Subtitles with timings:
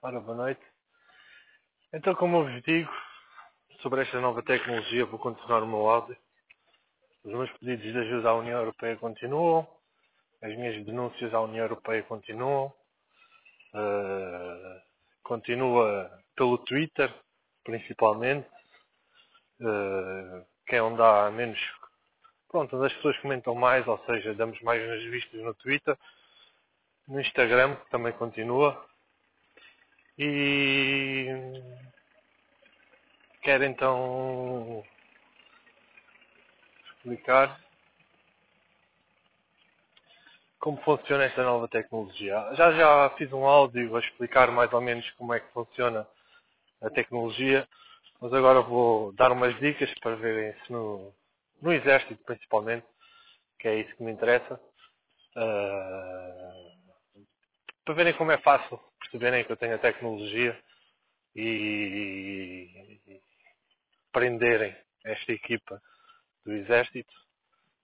[0.00, 0.60] Ora, boa noite.
[1.92, 2.88] Então, como eu vos digo,
[3.82, 6.16] sobre esta nova tecnologia, vou continuar o meu áudio.
[7.24, 9.66] Os meus pedidos de ajuda à União Europeia continuam.
[10.40, 12.72] As minhas denúncias à União Europeia continuam.
[13.74, 14.80] Uh,
[15.24, 17.12] continua pelo Twitter,
[17.64, 18.48] principalmente.
[19.60, 21.58] Uh, que é onde há menos.
[22.46, 25.98] Pronto, onde as pessoas comentam mais, ou seja, damos mais nas vistas no Twitter.
[27.08, 28.86] No Instagram, que também continua.
[30.20, 31.28] E
[33.40, 34.82] quero então
[36.90, 37.60] explicar
[40.58, 42.52] como funciona esta nova tecnologia.
[42.54, 46.04] Já já fiz um áudio a explicar mais ou menos como é que funciona
[46.82, 47.68] a tecnologia,
[48.20, 51.14] mas agora vou dar umas dicas para verem se no,
[51.62, 52.86] no exército principalmente,
[53.60, 54.60] que é isso que me interessa,
[55.36, 56.76] uh,
[57.84, 60.58] para verem como é fácil perceberem que eu tenho a tecnologia
[61.34, 63.20] e,
[64.12, 65.80] prenderem esta equipa
[66.44, 67.12] do Exército,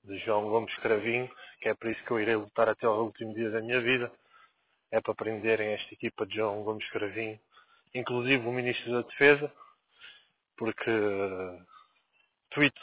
[0.04, 3.32] de João Gomes Cravinho, que é por isso que eu irei lutar até ao último
[3.32, 4.12] dia da minha vida,
[4.90, 7.40] é para prenderem esta equipa de João Gomes Cravinho,
[7.94, 9.50] inclusive o Ministro da Defesa,
[10.56, 10.90] porque
[12.50, 12.78] tweet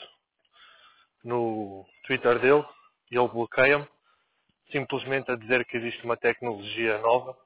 [1.23, 2.65] no Twitter dele
[3.11, 3.87] e ele bloqueia-me
[4.71, 7.37] simplesmente a dizer que existe uma tecnologia nova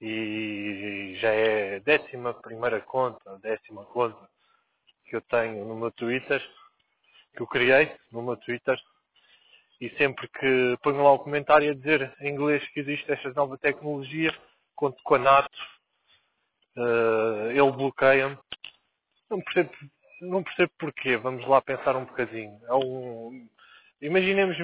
[0.00, 4.28] e já é a décima primeira conta, décima conta
[5.06, 6.42] que eu tenho no meu Twitter,
[7.34, 8.78] que eu criei no meu Twitter,
[9.80, 13.58] e sempre que ponho lá um comentário a dizer em inglês que existe esta nova
[13.58, 14.34] tecnologia,
[14.74, 15.58] conto com a NATO,
[16.76, 18.38] uh, ele bloqueia-me.
[19.28, 19.70] Não percebo,
[20.20, 22.58] não percebo porquê, vamos lá pensar um bocadinho.
[22.64, 23.48] É um,
[24.00, 24.56] imaginemos,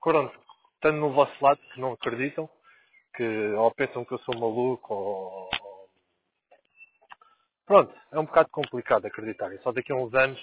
[0.00, 0.38] pronto,
[0.74, 2.48] estando no vosso lado, que não acreditam,
[3.20, 5.50] que ou pensam que eu sou maluco ou.
[7.66, 9.52] Pronto, é um bocado complicado acreditar.
[9.52, 10.40] E só daqui a uns anos,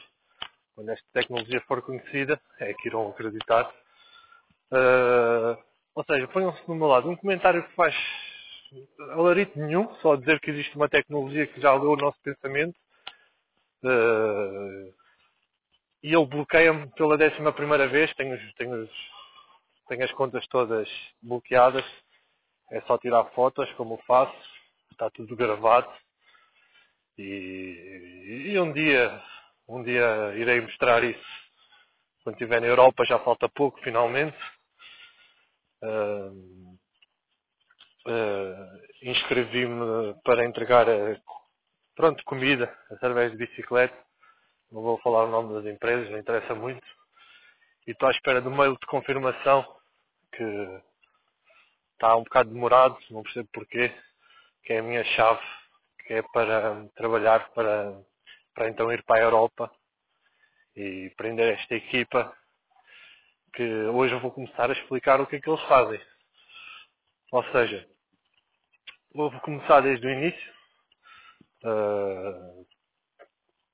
[0.75, 3.67] quando esta tecnologia for conhecida, é que irão acreditar.
[4.71, 5.58] Uh,
[5.95, 7.95] ou seja, ponham-se do meu lado um comentário que faz
[9.14, 12.77] alarito nenhum, só dizer que existe uma tecnologia que já leu o nosso pensamento.
[13.83, 14.93] Uh,
[16.04, 18.87] e ele bloqueia-me pela décima primeira vez, tenho, tenho,
[19.89, 20.87] tenho as contas todas
[21.23, 21.83] bloqueadas
[22.72, 24.36] é só tirar fotos, como faço,
[24.92, 25.92] está tudo gravado.
[27.17, 29.22] E, e um dia,
[29.67, 31.26] um dia irei mostrar isso.
[32.23, 34.38] Quando estiver na Europa já falta pouco, finalmente.
[35.82, 36.78] Uh,
[38.08, 41.20] uh, inscrevi-me para entregar a,
[41.95, 43.98] pronto, comida através de bicicleta.
[44.72, 46.86] Não vou falar o nome das empresas, não interessa muito.
[47.86, 49.66] E estou à espera do mail de confirmação
[50.34, 50.82] que
[51.98, 53.92] está um bocado demorado, não percebo porquê,
[54.64, 55.42] que é a minha chave,
[56.06, 58.00] que é para trabalhar para,
[58.54, 59.72] para então ir para a Europa
[60.76, 62.32] e prender esta equipa
[63.54, 66.00] que hoje eu vou começar a explicar o que é que eles fazem.
[67.32, 67.90] Ou seja,
[69.14, 70.54] vou começar desde o início.
[71.64, 72.68] Uh,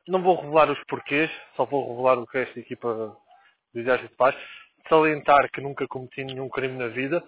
[0.08, 3.18] não vou revelar os porquês, só vou revelar o que esta equipa
[3.74, 4.36] do Exército faz.
[4.88, 7.22] Salientar que nunca cometi nenhum crime na vida,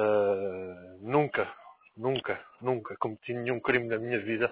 [0.00, 1.52] Uh, nunca,
[1.94, 4.50] nunca, nunca cometi nenhum crime na minha vida.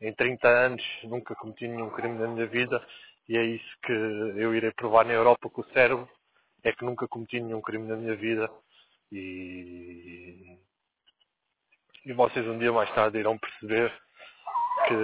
[0.00, 2.80] Em 30 anos nunca cometi nenhum crime na minha vida
[3.28, 6.08] e é isso que eu irei provar na Europa com o cérebro.
[6.62, 8.48] É que nunca cometi nenhum crime na minha vida
[9.10, 10.58] e,
[12.04, 13.92] e vocês um dia mais tarde irão perceber
[14.86, 14.94] que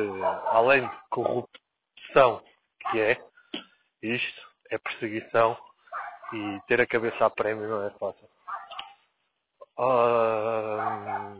[0.51, 2.43] além de corrupção
[2.91, 3.21] que é
[4.03, 5.57] isto, é perseguição
[6.33, 8.34] e ter a cabeça a prémio não é fácil.
[9.77, 11.35] Uh,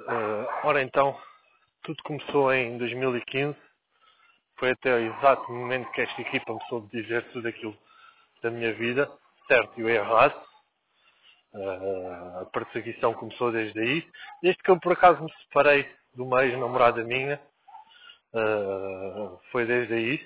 [0.00, 1.16] uh, ora então,
[1.84, 3.56] tudo começou em 2015.
[4.58, 7.76] Foi até o exato momento que esta equipa me soube dizer tudo aquilo
[8.42, 9.10] da minha vida,
[9.46, 10.34] certo e errado.
[11.54, 14.08] Uh, a perseguição começou desde aí.
[14.42, 17.40] Desde que eu por acaso me separei de uma ex-namorada minha,
[19.50, 20.18] foi desde aí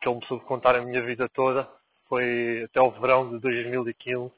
[0.00, 1.68] que ele me soube contar a minha vida toda
[2.12, 4.32] foi até o verão de 2015 uh,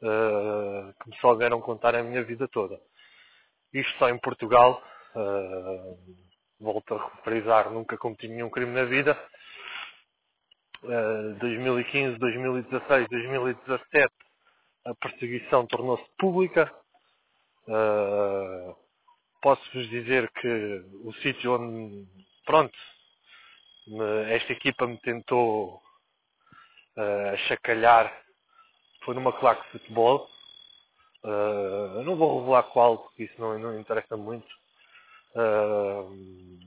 [0.00, 2.80] eh, que me souberam contar a minha vida toda.
[3.74, 4.82] Isto só em Portugal,
[5.14, 5.98] uh,
[6.58, 9.22] volto a frisar, nunca cometi nenhum crime na vida.
[10.82, 14.14] Uh, 2015, 2016, 2017
[14.86, 16.72] a perseguição tornou-se pública.
[17.68, 18.74] Uh,
[19.42, 22.08] Posso-vos dizer que o sítio onde,
[22.46, 22.76] pronto,
[24.30, 25.85] esta equipa me tentou
[26.96, 28.12] a chacalhar
[29.04, 30.28] foi numa claque de futebol.
[31.22, 34.46] Uh, não vou revelar qual, porque isso não, não interessa muito.
[35.34, 36.58] Uh,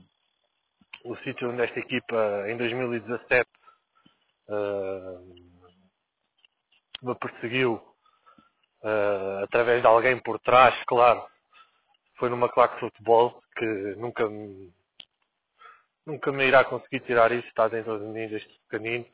[1.04, 3.48] o sítio onde esta equipa, em 2017,
[4.48, 5.34] uh,
[7.02, 7.80] me perseguiu
[9.42, 11.22] através de alguém por trás, claro.
[12.16, 13.64] Foi numa claque de futebol que
[13.96, 14.72] nunca me,
[16.06, 19.06] nunca me irá conseguir tirar isso, está dentro de mim desde pequenino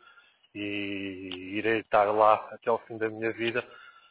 [0.59, 3.65] e irei estar lá até ao fim da minha vida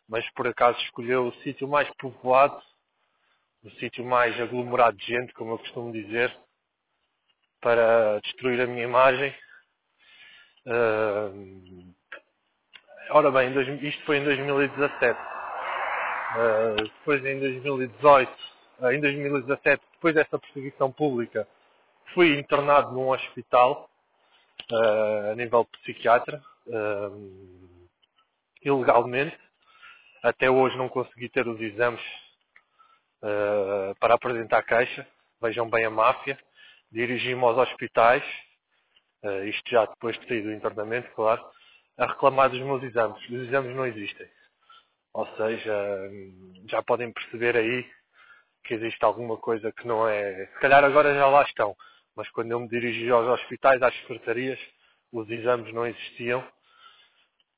[0.08, 2.62] mas por acaso escolheu o sítio mais povoado,
[3.64, 6.36] o sítio mais aglomerado de gente, como eu costumo dizer,
[7.60, 9.36] para destruir a minha imagem.
[10.68, 11.94] Uh,
[13.10, 13.52] ora bem,
[13.82, 15.20] isto foi em 2017.
[16.38, 18.32] Uh, depois em 2018,
[18.80, 21.48] uh, em 2017, depois dessa perseguição pública,
[22.14, 23.90] fui internado num hospital
[24.72, 26.42] uh, a nível psiquiatra,
[28.64, 29.38] ilegalmente.
[30.24, 32.02] Até hoje não consegui ter os exames
[33.22, 35.08] uh, para apresentar queixa.
[35.42, 36.38] Vejam bem a máfia.
[36.92, 38.24] Dirigi-me aos hospitais,
[39.24, 41.46] uh, isto já depois de sair do internamento, claro,
[41.98, 43.22] a reclamar dos meus exames.
[43.30, 44.28] Os exames não existem.
[45.14, 45.74] Ou seja,
[46.68, 47.90] já podem perceber aí
[48.66, 50.48] que existe alguma coisa que não é.
[50.48, 51.76] Se calhar agora já lá estão,
[52.16, 54.60] mas quando eu me dirigi aos hospitais, às secretarias,
[55.12, 56.46] os exames não existiam.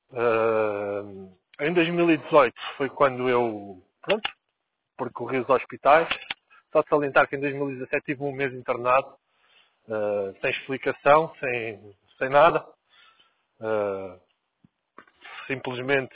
[0.10, 4.30] Uh, em 2018 foi quando eu, pronto,
[4.98, 6.08] percorri os hospitais.
[6.72, 9.08] Só de salientar que em 2017 tive um mês internado,
[9.88, 12.66] uh, sem explicação, sem, sem nada.
[13.60, 14.20] Uh,
[15.48, 16.16] simplesmente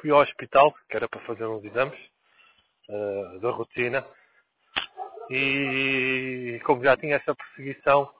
[0.00, 1.98] fui ao hospital, que era para fazer uns exames
[3.40, 4.04] da rotina.
[5.30, 8.10] E como já tinha essa perseguição,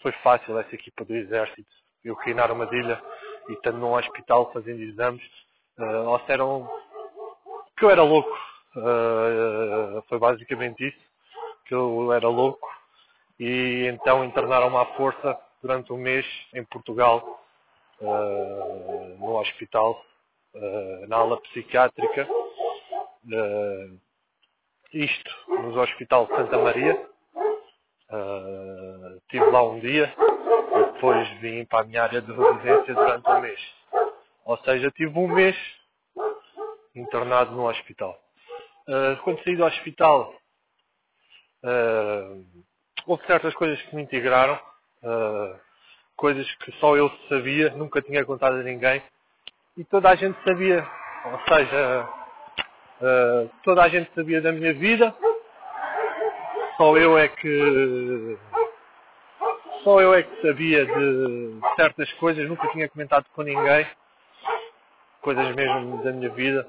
[0.00, 1.68] foi fácil essa equipa do exército.
[2.04, 3.02] Eu caí na armadilha
[3.48, 5.24] e estando num hospital fazendo exames,
[5.78, 6.70] uh, eles disseram
[7.76, 8.30] que eu era louco.
[8.76, 10.98] Uh, foi basicamente isso,
[11.66, 12.68] que eu era louco.
[13.38, 17.42] E então internaram-me à força durante um mês em Portugal,
[18.00, 20.00] uh, no hospital,
[20.54, 22.28] uh, na ala psiquiátrica.
[23.26, 24.05] Uh,
[25.04, 27.08] isto no Hospital de Santa Maria.
[28.08, 33.28] Uh, estive lá um dia e depois vim para a minha área de residência durante
[33.28, 33.60] um mês.
[34.44, 35.56] Ou seja, tive um mês
[36.94, 38.18] internado no hospital.
[38.88, 40.32] Uh, quando saí do hospital,
[41.64, 42.46] uh,
[43.06, 44.54] houve certas coisas que me integraram,
[45.02, 45.58] uh,
[46.16, 49.02] coisas que só eu sabia, nunca tinha contado a ninguém,
[49.76, 50.88] e toda a gente sabia,
[51.24, 52.08] ou seja,
[53.62, 55.14] toda a gente sabia da minha vida,
[56.76, 58.38] só eu é que
[59.82, 63.86] só eu é que sabia de certas coisas, nunca tinha comentado com ninguém,
[65.22, 66.68] coisas mesmo da minha vida,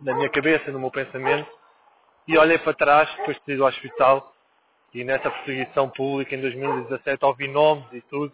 [0.00, 1.46] da minha cabeça, do meu pensamento,
[2.26, 4.32] e olhei para trás, depois de ir ao hospital,
[4.94, 8.32] e nessa perseguição pública em 2017 ouvi nomes e tudo,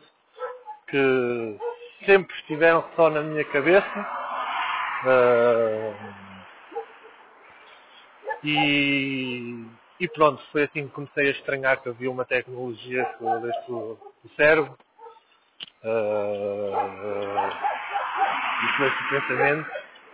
[0.88, 1.58] que
[2.06, 4.00] sempre estiveram só na minha cabeça,
[5.04, 6.27] uh,
[8.44, 9.66] e
[10.00, 13.98] e pronto, foi assim que comecei a estranhar que havia uma tecnologia que deste do
[14.36, 14.78] cérebro.
[15.82, 16.72] Uh,
[18.62, 19.70] e com esse pensamento,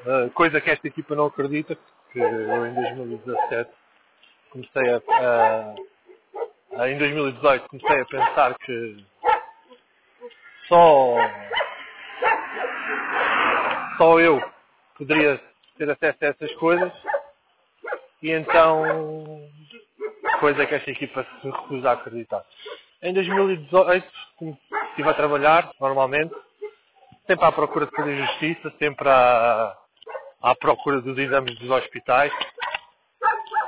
[0.07, 1.77] uh, coisa que esta equipa não acredita,
[2.13, 3.71] que eu em 2017
[4.51, 5.75] comecei a,
[6.79, 9.05] a, em 2018 comecei a pensar que
[10.69, 11.17] só
[13.99, 14.41] só eu
[14.97, 15.41] poderia
[15.77, 16.93] ter acesso a essas coisas
[18.25, 18.83] e então
[20.41, 22.43] coisa que esta equipa se recusa a acreditar.
[23.03, 24.07] Em 2018,
[24.89, 26.35] estive a trabalhar, normalmente,
[27.27, 29.77] sempre à procura de fazer justiça, sempre à,
[30.43, 32.33] à procura dos exames dos hospitais.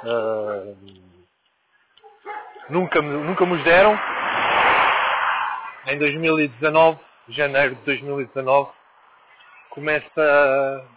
[0.04, 0.76] Uh,
[2.70, 3.98] nunca, nunca me deram.
[5.86, 6.98] Em 2019,
[7.28, 8.70] janeiro de 2019,
[9.68, 10.88] começa.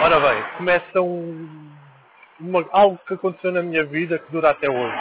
[0.00, 1.72] Ora bem, começa um,
[2.38, 4.96] uma, algo que aconteceu na minha vida que dura até hoje.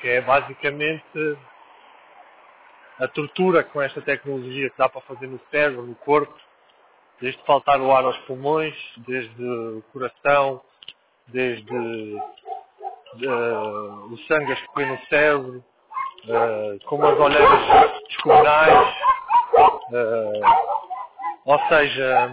[0.00, 1.38] Que é basicamente
[2.98, 6.34] a tortura com esta tecnologia que dá para fazer no cérebro, no corpo,
[7.20, 8.74] desde faltar o ar aos pulmões,
[9.06, 10.62] desde o coração,
[11.26, 11.70] desde
[13.26, 15.64] uh, o sangue a escorrer no cérebro,
[16.24, 18.96] uh, como as olheiras descomunais,
[19.92, 20.40] uh,
[21.44, 22.32] ou seja,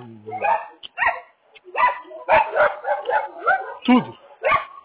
[3.84, 4.18] tudo,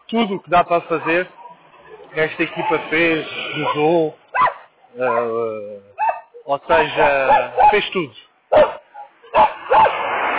[0.09, 1.29] tudo o que dá para fazer,
[2.13, 3.27] esta equipa fez,
[3.57, 4.09] usou,
[4.95, 5.83] uh,
[6.45, 8.15] ou seja, fez tudo.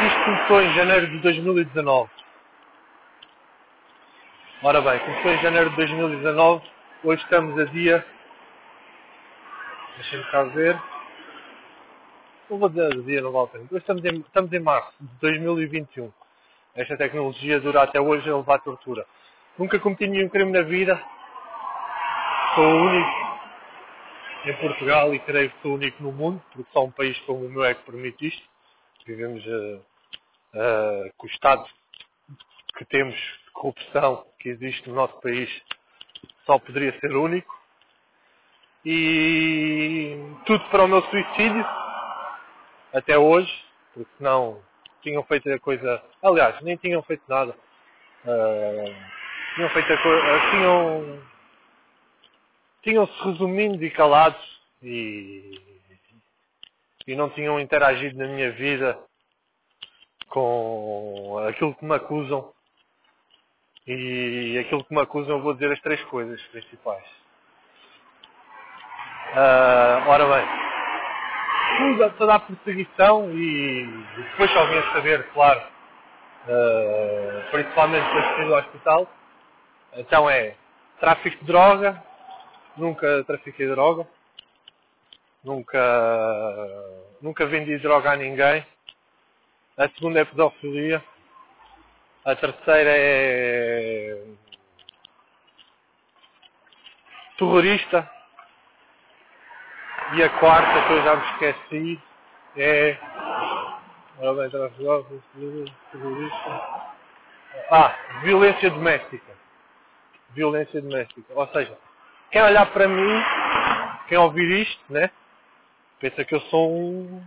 [0.02, 2.10] Isto começou em janeiro de 2019.
[4.64, 6.66] Ora bem, começou em janeiro de 2019,
[7.04, 8.06] hoje estamos a dia.
[9.98, 10.82] Deixa-me cá ver.
[12.50, 13.50] Não vou dizer dia, não vale.
[13.54, 16.12] Hoje estamos em, estamos em março de 2021.
[16.80, 19.06] Esta tecnologia dura até hoje a levar tortura.
[19.58, 20.96] Nunca cometi nenhum crime na vida.
[22.56, 23.30] Sou o único
[24.46, 27.46] em Portugal e creio que sou o único no mundo, porque só um país como
[27.46, 28.48] o meu é que permite isto.
[29.06, 29.82] Vivemos uh,
[30.56, 31.66] uh, com o Estado
[32.78, 33.20] que temos
[33.52, 35.50] corrupção que existe no nosso país
[36.46, 37.60] só poderia ser único.
[38.86, 41.66] E tudo para o meu suicídio,
[42.94, 43.52] até hoje,
[43.94, 44.64] porque senão
[45.02, 46.04] tinham feito a coisa.
[46.22, 47.56] Aliás, nem tinham feito nada.
[48.26, 48.96] Uh,
[49.56, 50.24] tinham feito a coisa.
[50.24, 51.30] Uh, tinham.
[52.82, 55.62] Tinham-se resumindo e calados e,
[57.06, 58.98] e não tinham interagido na minha vida
[60.30, 62.54] com aquilo que me acusam
[63.86, 67.04] e aquilo que me acusam, eu vou dizer as três coisas principais.
[69.34, 70.69] Uh, ora bem,
[71.80, 75.62] toda, toda a perseguição e depois só vim a saber, claro,
[76.46, 79.08] uh, principalmente depois do hospital,
[79.94, 80.56] então é
[81.00, 82.04] tráfico de droga,
[82.78, 84.06] nunca trafiquei droga,
[85.44, 85.80] nunca,
[87.22, 88.66] nunca vendi droga a ninguém.
[89.78, 91.02] A segunda é pedofilia,
[92.26, 94.24] a terceira é
[97.38, 98.19] terrorista.
[100.12, 102.02] E a quarta, que eu já me esqueci,
[102.58, 102.98] é.
[107.70, 109.32] Ah, violência doméstica.
[110.32, 111.32] Violência doméstica.
[111.36, 111.78] Ou seja,
[112.32, 113.24] quem olhar para mim,
[114.08, 115.12] quem ouvir isto, né?
[116.00, 117.24] Pensa que eu sou um.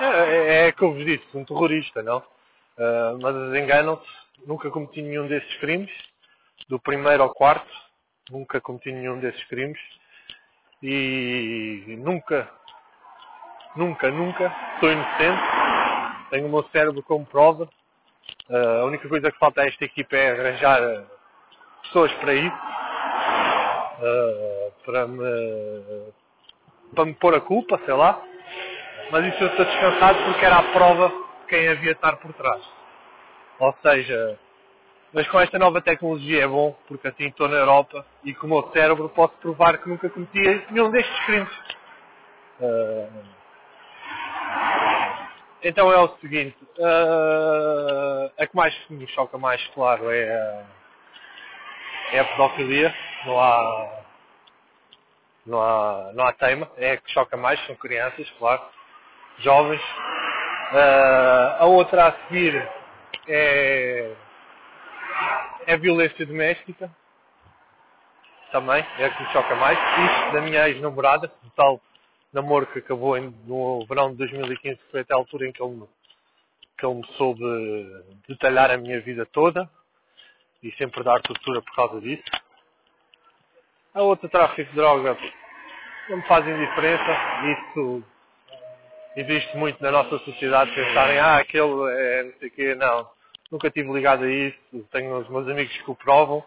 [0.00, 2.18] É, é, é que eu vos disse, um terrorista, não?
[2.18, 4.06] Uh, mas enganam-se,
[4.46, 5.90] nunca cometi nenhum desses crimes,
[6.68, 7.66] do primeiro ao quarto,
[8.30, 9.80] nunca cometi nenhum desses crimes
[10.82, 12.48] e nunca,
[13.74, 15.42] nunca, nunca sou inocente,
[16.30, 17.68] tenho o meu cérebro como prova.
[18.48, 20.80] Uh, a única coisa que falta a esta equipa é arranjar
[21.82, 22.56] pessoas para isso,
[23.98, 26.12] uh, para me
[26.94, 28.20] para me pôr a culpa, sei lá.
[29.10, 31.12] Mas isso eu estou descansado porque era a prova
[31.48, 32.62] quem havia estar por trás.
[33.58, 34.38] Ou seja,
[35.12, 38.50] mas com esta nova tecnologia é bom, porque assim estou na Europa e com o
[38.50, 41.52] meu cérebro posso provar que nunca cometi nenhum destes crimes.
[42.60, 43.22] Uh,
[45.62, 50.64] então é o seguinte, uh, a que mais me choca mais, claro, é a,
[52.12, 52.94] é a pedofilia.
[53.26, 54.02] Não há,
[55.44, 58.62] não há, não há teima, é a que choca mais, são crianças, claro,
[59.38, 59.82] jovens,
[60.70, 62.54] Uh, a outra a seguir
[63.26, 64.12] é,
[65.68, 66.90] é violência doméstica.
[68.50, 69.78] Também, é a que me choca mais.
[69.78, 71.78] Isto da minha ex-namorada, o tal
[72.32, 75.62] namoro que acabou em, no verão de 2015, que foi até a altura em que
[75.62, 75.86] ele, me,
[76.78, 77.44] que ele me soube
[78.26, 79.68] detalhar a minha vida toda
[80.62, 82.24] e sempre dar tortura por causa disso.
[83.92, 85.18] A outra tráfico de droga
[86.08, 87.04] não me faz indiferença.
[87.44, 88.02] Isso
[89.16, 93.17] existe muito na nossa sociedade pensarem, ah, aquele é não sei o quê, não.
[93.50, 94.58] Nunca tive ligado a isso,
[94.92, 96.44] tenho os meus amigos que o provam.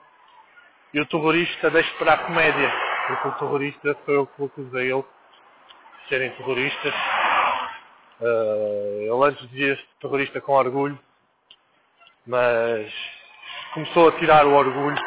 [0.94, 2.72] E o terrorista deixo para a comédia,
[3.08, 6.94] porque o terrorista foi eu que acusei ele de serem terroristas.
[8.20, 11.00] Uh, ele antes dizia-se terrorista com orgulho,
[12.28, 12.94] mas
[13.74, 15.02] começou a tirar o orgulho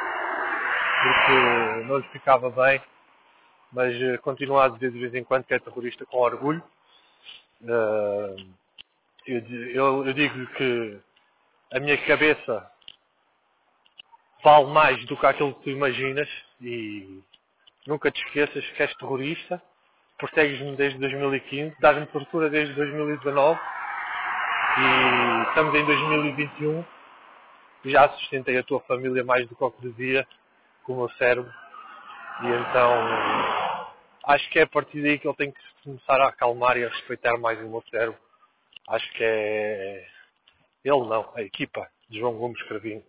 [1.05, 2.83] porque não lhe ficava bem,
[3.71, 6.63] mas uh, continua a dizer de vez em quando que é terrorista com orgulho.
[7.63, 8.37] Uh,
[9.27, 9.39] eu,
[9.71, 10.99] eu, eu digo que
[11.75, 12.71] a minha cabeça
[14.45, 16.29] vale mais do que aquilo que tu imaginas
[16.61, 17.21] e
[17.85, 19.61] nunca te esqueças que és terrorista,
[20.17, 23.61] persegues-me desde 2015, dás-me tortura desde 2019
[24.79, 26.85] e estamos em 2021
[27.85, 30.25] e já sustentei a tua família mais do que que devia
[30.85, 31.53] com o meu cérebro
[32.43, 33.91] e então
[34.27, 36.89] acho que é a partir daí que ele tem que começar a acalmar e a
[36.89, 38.19] respeitar mais o meu cérebro.
[38.89, 40.14] Acho que é.
[40.85, 43.03] Ele não, a equipa de João Gomes Cravinho.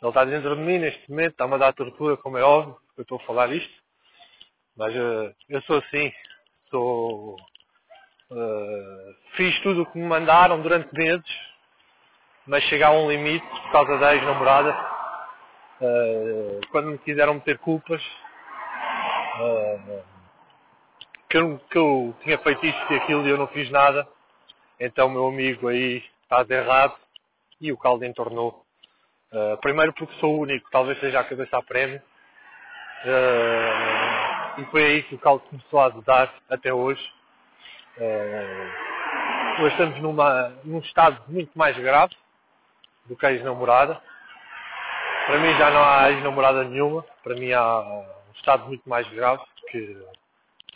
[0.00, 3.00] Ele está dentro de mim neste momento, está-me a dar tortura, como é óbvio, porque
[3.00, 3.82] eu estou a falar isto.
[4.76, 6.12] Mas uh, eu sou assim.
[6.70, 7.36] Sou.
[8.30, 11.24] Uh, fiz tudo o que me mandaram durante meses,
[12.46, 14.72] mas chega a um limite por causa da ex-namorada.
[15.80, 18.02] Uh, quando me quiseram meter culpas,
[21.28, 24.06] que eu, que eu tinha feito isto e aquilo e eu não fiz nada,
[24.78, 27.01] Então meu amigo aí está errado
[27.62, 28.66] e o caldo entornou.
[29.32, 32.02] Uh, primeiro porque sou o único, talvez seja a cabeça a prémio.
[33.04, 37.02] Uh, e foi aí que o caldo começou a dar até hoje.
[37.96, 42.14] Uh, hoje estamos numa, num estado muito mais grave
[43.06, 44.02] do que a ex-namorada.
[45.26, 47.02] Para mim já não há ex-namorada nenhuma.
[47.22, 50.04] Para mim há um estado muito mais grave que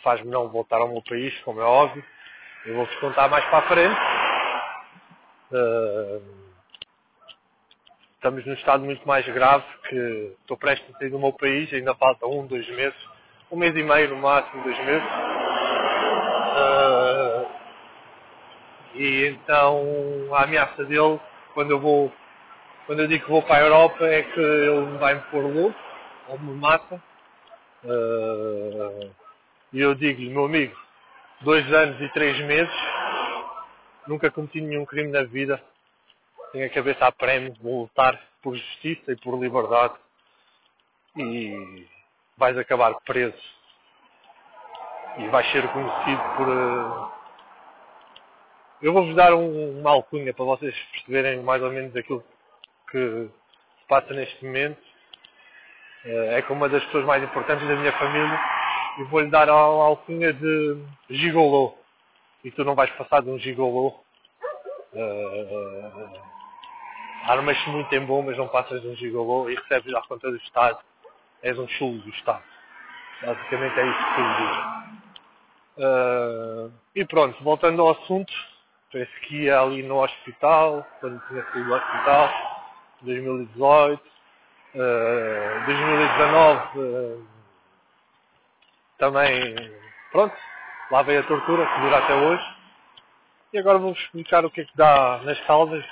[0.01, 2.03] faz-me não voltar ao meu país, como é óbvio.
[2.65, 3.99] Eu vou-vos contar mais para a frente.
[5.51, 6.46] Uh,
[8.17, 11.93] estamos num estado muito mais grave que estou prestes a sair do meu país, ainda
[11.95, 12.97] falta um, dois meses,
[13.51, 15.07] um mês e meio no máximo, dois meses.
[16.57, 17.47] Uh,
[18.95, 19.83] e então
[20.33, 21.19] a ameaça dele,
[21.53, 22.11] quando eu vou,
[22.87, 25.79] quando eu digo que vou para a Europa, é que ele vai me pôr louco,
[26.27, 27.01] ou me mata.
[27.83, 29.11] Uh,
[29.71, 30.75] e eu digo-lhe, meu amigo,
[31.41, 32.73] dois anos e três meses,
[34.07, 35.61] nunca cometi nenhum crime na vida,
[36.57, 39.93] tenho a cabeça a prémio, vou lutar por justiça e por liberdade
[41.15, 41.85] e
[42.35, 43.37] vais acabar preso
[45.19, 46.47] e vais ser conhecido por.
[46.47, 47.11] Uh...
[48.81, 52.23] Eu vou-vos dar um, uma alcunha para vocês perceberem mais ou menos aquilo
[52.91, 53.29] que
[53.79, 54.81] se passa neste momento.
[56.05, 58.39] Uh, é com uma das pessoas mais importantes da minha família
[58.99, 61.75] e vou-lhe dar a alcunha de gigolô.
[62.43, 63.99] E tu não vais passar de um gigolô.
[64.93, 66.36] Uh,
[67.23, 70.37] armas-te muito em bom, mas não passas de um gigolô e recebes à conta do
[70.37, 70.79] Estado.
[71.41, 72.43] És um chulo do Estado.
[73.21, 74.77] Basicamente é isso que ele diz.
[75.77, 78.33] Uh, e pronto, voltando ao assunto,
[78.91, 82.29] penso que ia ali no hospital, quando tinha saído do hospital,
[83.01, 84.01] 2018,
[84.75, 87.27] uh, 2019 uh,
[88.97, 89.55] também,
[90.11, 90.35] pronto,
[90.89, 92.57] lá veio a tortura que dura até hoje.
[93.53, 95.85] E agora vou-vos explicar o que é que dá nas caldas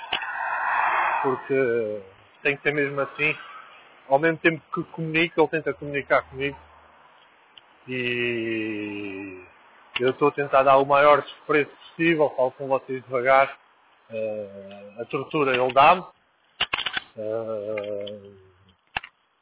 [1.26, 2.02] porque
[2.42, 3.36] tem que ser mesmo assim.
[4.08, 6.56] Ao mesmo tempo que comunico, ele tenta comunicar comigo.
[7.88, 9.42] E
[9.98, 13.58] eu estou a tentar dar o maior desprezo possível, falo com vocês devagar.
[14.08, 16.02] Uh, a tortura ele dá-me.
[17.16, 18.36] Uh,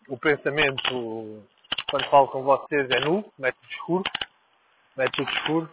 [0.09, 1.43] o pensamento,
[1.91, 4.05] quando falo com vocês, é nu, mete o escuro.
[4.97, 5.71] Mete o escuro.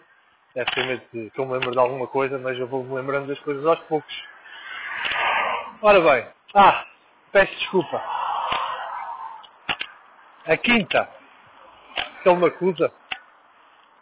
[0.54, 3.40] Ter medo que eu me lembre de alguma coisa, mas eu vou me lembrando das
[3.40, 4.31] coisas aos poucos.
[5.84, 6.28] Ora bem.
[6.54, 6.86] Ah,
[7.32, 7.98] peço desculpa.
[10.46, 11.10] A quinta,
[12.22, 12.92] que ele me acusa,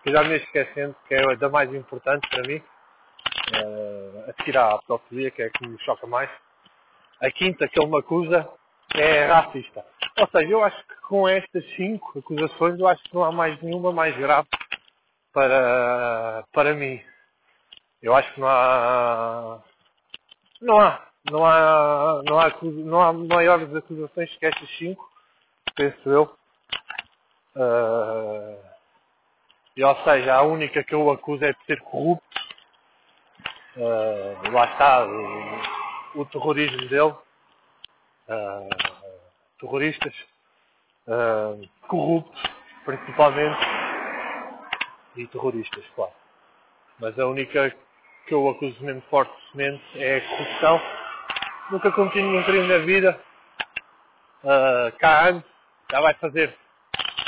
[0.04, 4.58] que já me esquecendo, que é a da mais importante para mim, uh, a seguir
[4.58, 6.30] à pedofilia, que é a que me choca mais.
[7.22, 8.50] A quinta que ele me acusa
[8.94, 9.86] é racista.
[10.20, 13.62] Ou seja, eu acho que com estas cinco acusações, eu acho que não há mais
[13.62, 14.50] nenhuma mais grave
[15.32, 17.02] para, para mim.
[18.02, 19.64] Eu acho que não há.
[20.62, 21.09] Não há.
[21.26, 25.08] Não há, não há, não há maiores acusações que estas cinco,
[25.76, 26.24] penso eu.
[27.56, 28.58] Uh,
[29.76, 32.26] e ou seja, a única que eu acuso é de ser corrupto.
[33.76, 37.16] Uh, lá está o, o terrorismo dele.
[38.28, 38.70] Uh,
[39.60, 40.14] terroristas.
[41.88, 42.42] corruptos,
[42.86, 43.60] principalmente.
[45.18, 46.14] E terroristas, claro.
[47.00, 47.76] Mas a única
[48.26, 50.99] que eu acuso mesmo fortemente é a corrupção
[51.72, 53.20] nunca cometi nenhum crime na vida.
[54.44, 55.50] Uh, cá antes,
[55.92, 56.56] já vai fazer,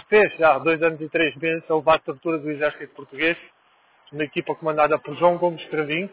[0.08, 3.38] fez já dois anos e três meses a levar a tortura do exército português,
[4.12, 6.10] uma equipa comandada por João Gomes Cravinho.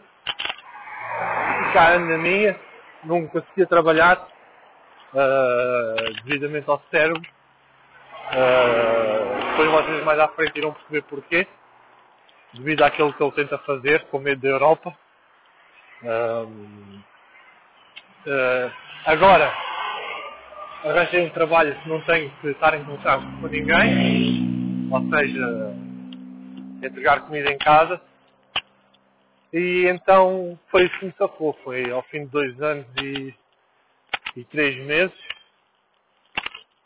[1.72, 2.58] Cá ando na minha,
[3.04, 4.28] não conseguia trabalhar
[5.14, 7.22] uh, devidamente ao cérebro.
[8.30, 11.46] Uh, depois vocês mais à frente irão perceber porquê.
[12.54, 14.96] Devido àquilo que ele tenta fazer, com medo da Europa.
[16.02, 17.02] Um,
[18.28, 18.70] Uh,
[19.06, 19.50] agora,
[20.84, 25.74] arranjei um trabalho que não tenho que estar em contato com ninguém, ou seja,
[26.82, 27.98] entregar comida em casa.
[29.50, 31.58] E então foi isso que me safou.
[31.64, 33.34] Foi ao fim de dois anos e,
[34.36, 35.18] e três meses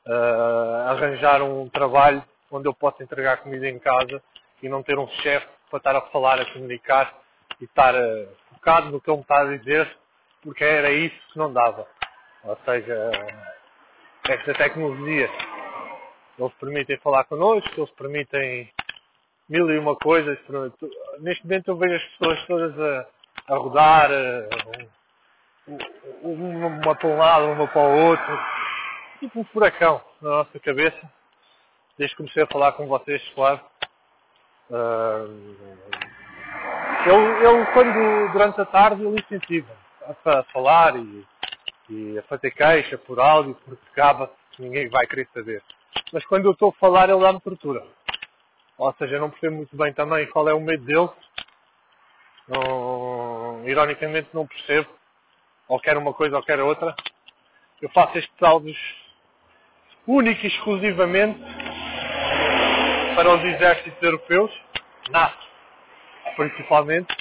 [0.06, 4.22] uh, arranjar um trabalho onde eu possa entregar comida em casa
[4.62, 7.12] e não ter um chefe para estar a falar, a comunicar
[7.60, 10.01] e estar uh, focado no que ele me está a dizer
[10.42, 11.86] porque era isso que não dava.
[12.44, 13.10] Ou seja,
[14.28, 15.30] esta tecnologia,
[16.38, 18.70] eles permitem falar connosco, eles permitem
[19.48, 20.38] mil e uma coisas.
[21.20, 23.06] Neste momento eu vejo as pessoas todas a,
[23.48, 24.10] a rodar,
[26.22, 28.40] uma para um lado, uma para o outro,
[29.20, 31.00] tipo um furacão na nossa cabeça,
[31.96, 33.60] desde que comecei a falar com vocês, claro.
[34.70, 35.52] Uh,
[37.72, 41.26] quando, durante a tarde, ele incentiva a falar e,
[41.90, 45.62] e a fazer queixa por áudio, porque acaba ninguém vai querer saber.
[46.12, 47.84] Mas quando eu estou a falar, ele dá-me tortura.
[48.78, 51.08] Ou seja, eu não percebo muito bem também qual é o medo dele.
[52.48, 54.88] Não, ironicamente não percebo.
[55.68, 56.94] Ou quer uma coisa ou quer outra.
[57.80, 58.78] Eu faço estes áudios
[60.06, 61.40] único e exclusivamente
[63.14, 64.50] para os exércitos europeus,
[65.10, 65.52] NATO
[66.36, 67.14] principalmente,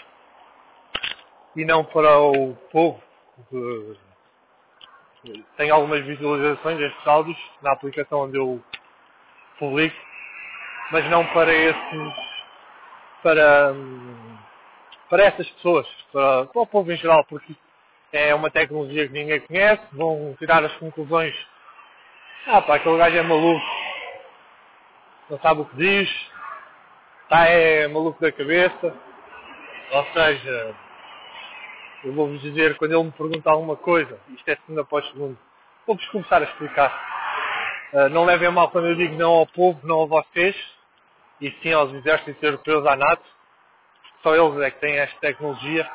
[1.55, 3.01] e não para o povo.
[5.57, 8.63] Tem algumas visualizações destes áudios na aplicação onde eu
[9.59, 9.95] publico,
[10.91, 12.13] mas não para esses,
[13.21, 13.73] para,
[15.09, 17.55] para essas pessoas, para, para o povo em geral, porque
[18.11, 21.35] é uma tecnologia que ninguém conhece, vão tirar as conclusões.
[22.47, 23.65] Ah pá, aquele gajo é maluco,
[25.29, 26.31] não sabe o que diz,
[27.23, 28.93] está é maluco da cabeça.
[29.91, 30.75] Ou seja,
[32.03, 35.37] eu vou-vos dizer, quando ele me pergunta alguma coisa, isto é segundo após segundo,
[35.85, 37.89] vou-vos começar a explicar.
[37.93, 40.55] Uh, não levem mal quando eu digo não ao povo, não a vocês,
[41.39, 43.23] e sim aos exércitos europeus, à NATO.
[44.23, 45.89] Só eles é que têm esta tecnologia.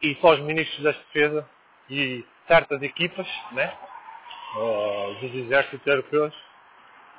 [0.00, 1.48] E só os ministros da defesa
[1.90, 3.72] e certas equipas, né?
[4.56, 6.34] Uh, dos exércitos europeus,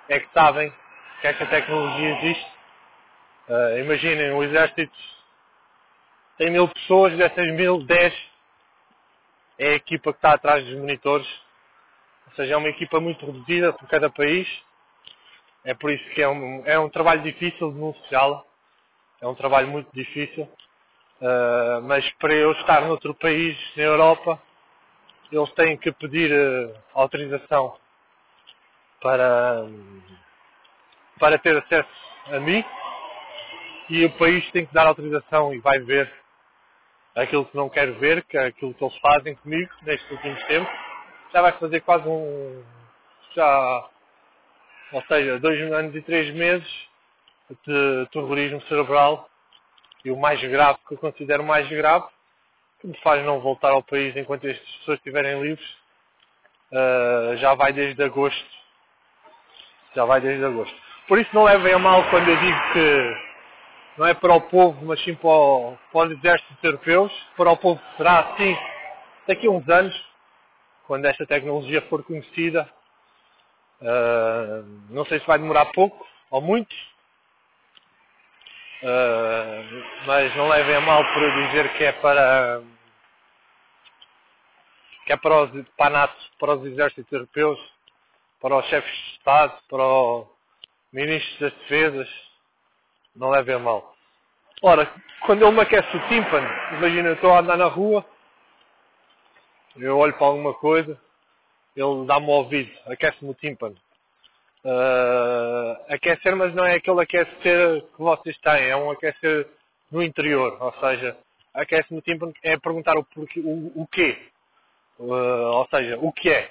[0.08, 0.74] é que sabem
[1.22, 2.52] que esta tecnologia existe.
[3.50, 4.98] Uh, imaginem, o exército
[6.40, 8.14] tem mil pessoas, dessas mil, dez
[9.58, 11.28] é a equipa que está atrás dos monitores.
[12.28, 14.48] Ou seja, é uma equipa muito reduzida por cada país.
[15.66, 18.42] É por isso que é um, é um trabalho difícil de denunciá-la.
[19.20, 20.44] É um trabalho muito difícil.
[21.20, 24.42] Uh, mas para eu estar noutro país, na Europa,
[25.30, 27.78] eles têm que pedir uh, autorização
[29.02, 29.66] para,
[31.20, 31.90] para ter acesso
[32.28, 32.64] a mim
[33.90, 36.19] e o país tem que dar autorização e vai ver
[37.16, 40.74] aquilo que não quero ver, que é aquilo que eles fazem comigo nestes últimos tempos.
[41.34, 42.64] Já vai fazer quase um.
[43.36, 43.90] já.
[44.94, 46.90] ou seja, dois anos e três meses
[47.66, 49.30] de terrorismo cerebral
[50.04, 52.06] e o mais grave que eu considero mais grave,
[52.80, 55.70] que me faz não voltar ao país enquanto estas pessoas estiverem livres,
[56.72, 58.60] uh, já vai desde agosto.
[59.96, 60.76] Já vai desde agosto.
[61.08, 63.29] Por isso não levem a mal quando eu digo que
[64.00, 67.12] não é para o povo, mas sim para, o, para os exércitos europeus.
[67.36, 68.58] Para o povo será assim
[69.28, 70.10] daqui a uns anos,
[70.88, 72.68] quando esta tecnologia for conhecida.
[73.82, 76.74] Uh, não sei se vai demorar pouco ou muito,
[78.84, 82.62] uh, mas não levem a mal por eu dizer que é para
[85.06, 87.60] que é para, os, para NATO, para os exércitos europeus,
[88.40, 90.28] para os chefes de Estado, para os
[90.94, 92.29] ministros das defesas,
[93.16, 93.96] não levem a mal.
[94.62, 94.92] Ora,
[95.26, 98.06] quando ele me aquece o tímpano, imagina, eu estou a andar na rua,
[99.78, 101.00] eu olho para alguma coisa,
[101.76, 103.76] ele dá-me o ouvido, aquece-me o tímpano.
[104.66, 109.48] Uh, aquecer, mas não é aquele aquecer que vocês têm, é um aquecer
[109.90, 111.18] no interior, ou seja,
[111.54, 114.18] aquece-me o tímpano é perguntar o, porquê, o, o quê,
[115.00, 116.50] uh, ou seja, o que é.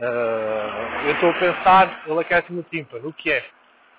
[0.00, 3.44] Uh, eu estou a pensar, ele aquece-me o tímpano, o que é.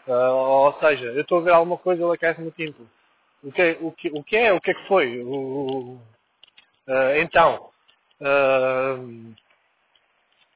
[0.07, 2.87] Uh, ou seja, eu estou a ver alguma coisa, ele aquece-me o.
[3.43, 4.53] O que, o, que, o que é?
[4.53, 5.21] O que é que foi?
[5.23, 5.99] O,
[6.87, 7.69] uh, então,
[8.21, 9.33] uh,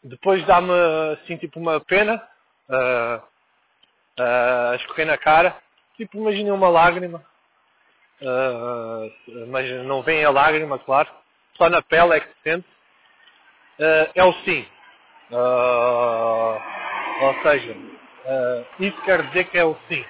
[0.03, 0.71] depois dá-me
[1.13, 2.15] assim tipo uma pena
[2.69, 3.21] uh,
[4.19, 5.55] a escorrer na cara.
[5.97, 7.23] Tipo, imaginem uma lágrima.
[9.47, 11.09] mas não vem a lágrima, claro.
[11.57, 12.67] Só na pele é que se sente.
[14.15, 14.65] é o sim.
[17.21, 17.75] ou seja,
[18.29, 20.05] Uh, isso quer dizer que é o sim.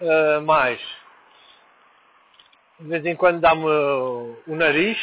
[0.00, 0.80] Uh, mais,
[2.80, 4.98] de vez em quando dá-me o nariz,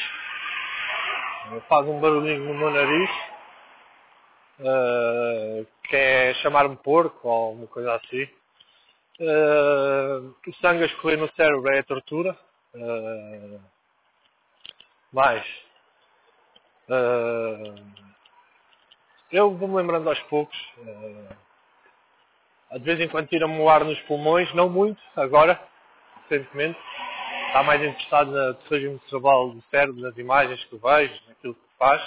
[1.70, 3.10] faz um barulhinho no meu nariz,
[4.60, 8.24] uh, que é chamar-me porco ou uma coisa assim.
[9.22, 12.38] Uh, o sangue a escorrer no cérebro é a tortura.
[12.76, 13.60] Uh,
[15.12, 15.46] mais.
[16.90, 17.76] Uh,
[19.32, 20.58] eu vou-me lembrando aos poucos.
[20.78, 21.49] Uh,
[22.74, 25.60] de vez em quando tira-me o ar nos pulmões, não muito, agora,
[26.30, 26.80] recentemente.
[27.48, 32.02] Está mais interessado no terrorismo cerebral do cérebro, nas imagens que vejo, naquilo que faz.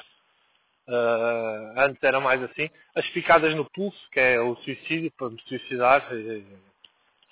[0.86, 2.70] Uh, antes era mais assim.
[2.94, 6.44] As picadas no pulso, que é o suicídio, para me suicidar, e,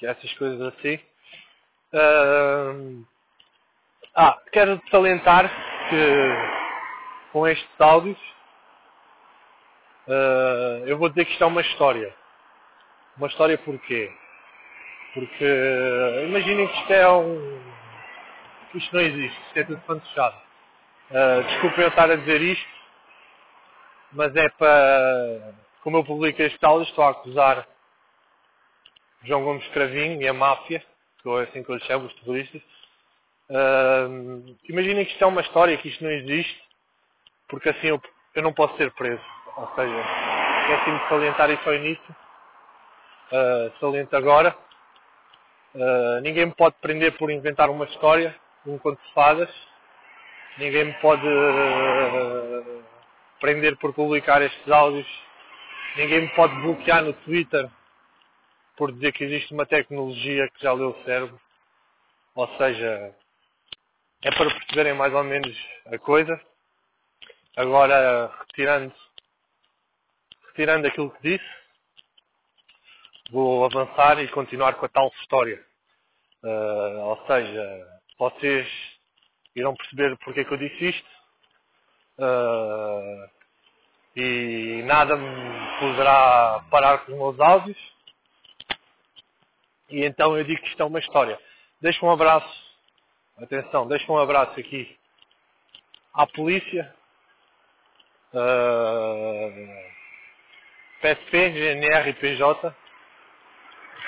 [0.03, 0.99] e essas coisas assim.
[1.93, 3.05] Uh,
[4.15, 5.49] ah, quero salientar
[5.89, 8.19] que com estes áudios
[10.09, 12.20] uh, eu vou dizer que isto é uma história.
[13.21, 14.11] Uma história porquê?
[15.13, 17.61] Porque uh, imaginem que isto é um.
[18.75, 20.37] isto não existe, isto é tudo fantochado.
[21.11, 22.71] Uh, desculpem eu estar a dizer isto,
[24.13, 25.55] mas é para.
[25.83, 27.69] Como eu publico este áudio, estou a acusar
[29.25, 30.83] João Gomes Cravinho e a máfia,
[31.23, 32.63] que é assim que eu lhe chamo, os terroristas.
[33.51, 36.59] Uh, imaginem que isto é uma história, que isto não existe,
[37.51, 38.01] porque assim eu,
[38.35, 39.23] eu não posso ser preso.
[39.59, 40.05] Ou seja,
[40.63, 42.17] esqueci-me de salientar isso ao início,
[43.33, 44.57] uh, agora.
[45.75, 48.35] Uh, ninguém me pode prender por inventar uma história,
[48.67, 49.51] um conto de fadas.
[50.59, 52.83] Ninguém me pode uh,
[53.41, 55.07] prender por publicar estes áudios.
[55.97, 57.69] Ninguém me pode bloquear no Twitter
[58.77, 61.41] por dizer que existe uma tecnologia que já leu o cérebro.
[62.35, 63.15] Ou seja,
[64.23, 66.41] é para perceberem mais ou menos a coisa.
[67.57, 68.93] Agora, retirando,
[70.49, 71.60] retirando aquilo que disse,
[73.31, 75.63] vou avançar e continuar com a tal história.
[76.43, 77.89] Uh, ou seja,
[78.19, 78.69] vocês
[79.55, 81.09] irão perceber porque é que eu disse isto.
[82.19, 83.31] Uh,
[84.17, 87.79] e nada me poderá parar com os meus áudios.
[89.89, 91.39] E então eu digo que isto é uma história.
[91.81, 92.49] Deixo um abraço,
[93.39, 94.99] atenção, deixo um abraço aqui
[96.13, 96.95] à polícia,
[98.35, 99.91] uh,
[101.01, 102.75] PSP, GNR e PJ,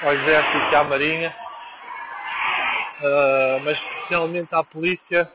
[0.03, 1.37] ao Exército e à Marinha,
[3.01, 5.31] uh, mas especialmente à polícia,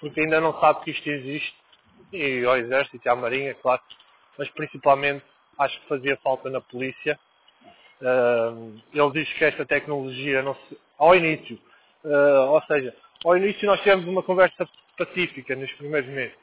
[0.00, 1.54] porque ainda não sabe que isto existe,
[2.10, 3.82] e ao Exército e à Marinha, claro,
[4.38, 5.24] mas principalmente
[5.58, 7.18] acho que fazia falta na polícia.
[8.00, 11.58] Uh, ele diz que esta tecnologia, se, ao início,
[12.04, 16.34] uh, ou seja, ao início nós tivemos uma conversa pacífica nos primeiros meses.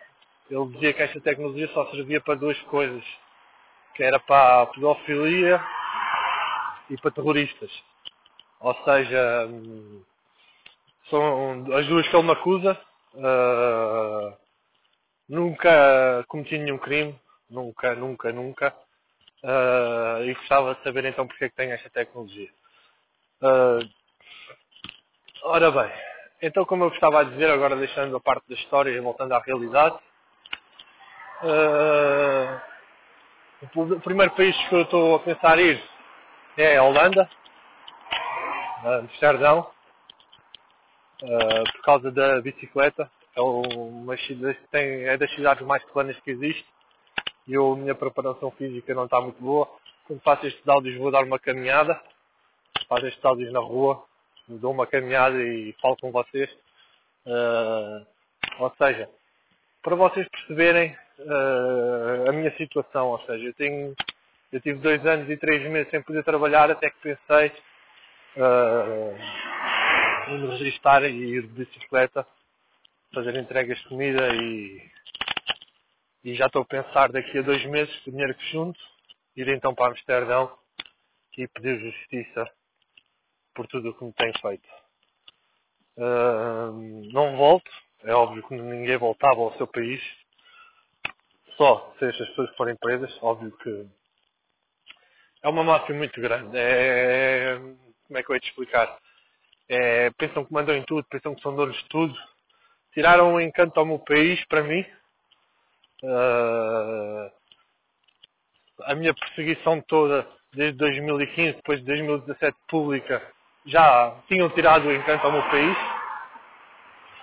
[0.52, 3.04] Ele dizia que esta tecnologia só servia para duas coisas,
[3.96, 5.60] que era para a pedofilia
[6.90, 7.72] e para terroristas.
[8.60, 9.48] Ou seja,
[11.10, 12.80] são as duas que ele me acusa.
[13.14, 14.34] Uh,
[15.28, 17.20] nunca cometi nenhum crime,
[17.50, 18.76] nunca, nunca, nunca.
[19.44, 22.50] Uh, e gostava de saber então porque é que tem esta tecnologia.
[23.42, 23.88] Uh,
[25.44, 25.92] ora bem,
[26.42, 29.40] então como eu estava a dizer, agora deixando a parte da história e voltando à
[29.40, 29.96] realidade,
[31.44, 32.60] uh,
[33.76, 35.82] o primeiro país que eu estou a pensar ir
[36.58, 37.30] é a Holanda,
[38.84, 39.70] Amsterdão,
[41.20, 43.10] por causa da bicicleta.
[43.36, 44.16] É, uma,
[44.72, 46.66] tem, é das cidades mais planas que existe
[47.48, 49.70] e a minha preparação física não está muito boa.
[50.06, 52.02] Quando faço estes áudios vou dar uma caminhada,
[52.90, 54.04] faço estes áudios na rua,
[54.48, 56.50] dou uma caminhada e falo com vocês.
[57.26, 58.06] Uh,
[58.60, 59.10] ou seja,
[59.82, 63.96] para vocês perceberem uh, a minha situação, ou seja, eu tenho
[64.52, 67.52] eu tive dois anos e três meses sem poder trabalhar até que pensei
[68.38, 69.18] uh,
[70.30, 72.26] em me registrar e ir de bicicleta,
[73.14, 74.98] fazer entregas de comida e
[76.24, 78.78] e já estou a pensar daqui a dois meses, com o dinheiro que junto,
[79.34, 80.58] ir então para Amsterdão
[81.38, 82.52] e pedir justiça
[83.56, 84.68] por tudo o que me tem feito.
[85.96, 87.72] Uh, não volto,
[88.04, 90.02] é óbvio que ninguém voltava ao seu país,
[91.56, 93.88] só se estas pessoas forem presas, óbvio que
[95.48, 96.56] é uma máfia muito grande.
[96.56, 97.58] É,
[98.08, 98.98] como é que eu ia te explicar?
[99.70, 102.16] É, pensam que mandam em tudo, pensam que são donos de tudo.
[102.94, 104.86] Tiraram o encanto ao meu país, para mim,
[106.04, 107.32] Uh,
[108.84, 113.22] a minha perseguição toda desde 2015, depois de 2017 pública,
[113.66, 115.78] já tinham tirado o encanto ao meu país.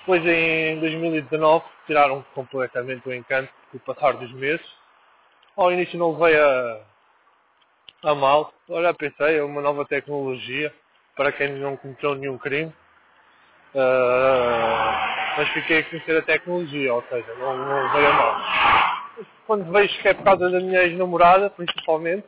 [0.00, 4.66] Depois em 2019 tiraram completamente o encanto com o passar dos meses.
[5.56, 6.80] Ao início não levei a,
[8.04, 8.52] a mal.
[8.68, 10.72] Olha, pensei, é uma nova tecnologia
[11.16, 12.72] para quem não cometeu nenhum crime.
[13.74, 18.40] Uh, mas fiquei a conhecer a tecnologia, ou seja, não, não veio a mal.
[19.46, 22.26] Quando vejo que é por causa da minha ex-namorada, principalmente,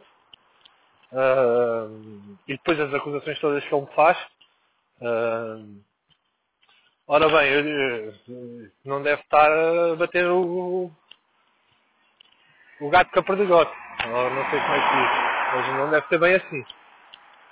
[1.12, 4.18] uh, e depois as acusações todas que ele me faz,
[5.02, 5.82] uh,
[7.06, 8.14] ora bem, eu, eu,
[8.84, 10.90] não deve estar a bater o,
[12.80, 13.72] o gato com a perdigote,
[14.04, 16.64] não sei como é que diz, mas não deve ser bem assim.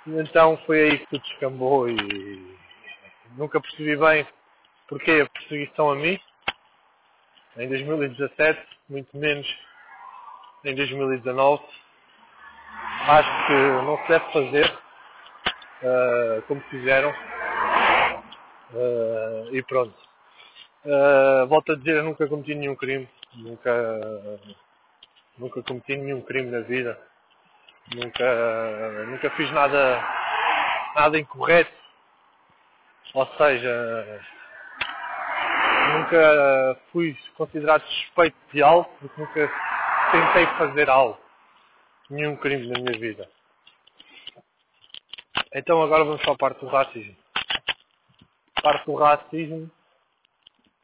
[0.07, 2.57] Então foi aí que tudo descambou e
[3.37, 4.27] nunca percebi bem
[4.87, 6.19] porque a perseguição a mim,
[7.57, 9.47] em 2017, muito menos
[10.63, 11.63] em 2019,
[13.07, 14.85] acho que não se deve fazer
[15.83, 17.13] uh, como fizeram.
[18.73, 19.95] Uh, e pronto.
[20.83, 23.07] Uh, volto a dizer, eu nunca cometi nenhum crime.
[23.35, 23.99] Nunca,
[25.37, 26.99] nunca cometi nenhum crime na vida.
[27.93, 30.03] Nunca, nunca fiz nada
[30.95, 31.71] nada incorreto.
[33.13, 34.21] Ou seja,
[35.93, 39.51] nunca fui considerado suspeito de algo, porque nunca
[40.11, 41.19] tentei fazer algo.
[42.09, 43.29] Nenhum crime na minha vida.
[45.53, 47.15] Então agora vamos para a parte do racismo.
[48.55, 49.71] A parte do racismo,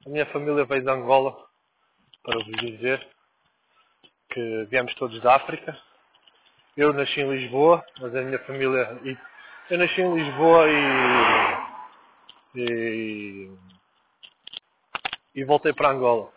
[0.06, 1.36] a minha família veio de Angola,
[2.24, 3.06] para vos dizer
[4.30, 5.78] que viemos todos da África.
[6.82, 8.98] Eu nasci em Lisboa, mas a minha família.
[9.70, 12.60] Eu nasci em Lisboa e.
[12.60, 13.52] e,
[15.36, 16.32] e voltei para Angola.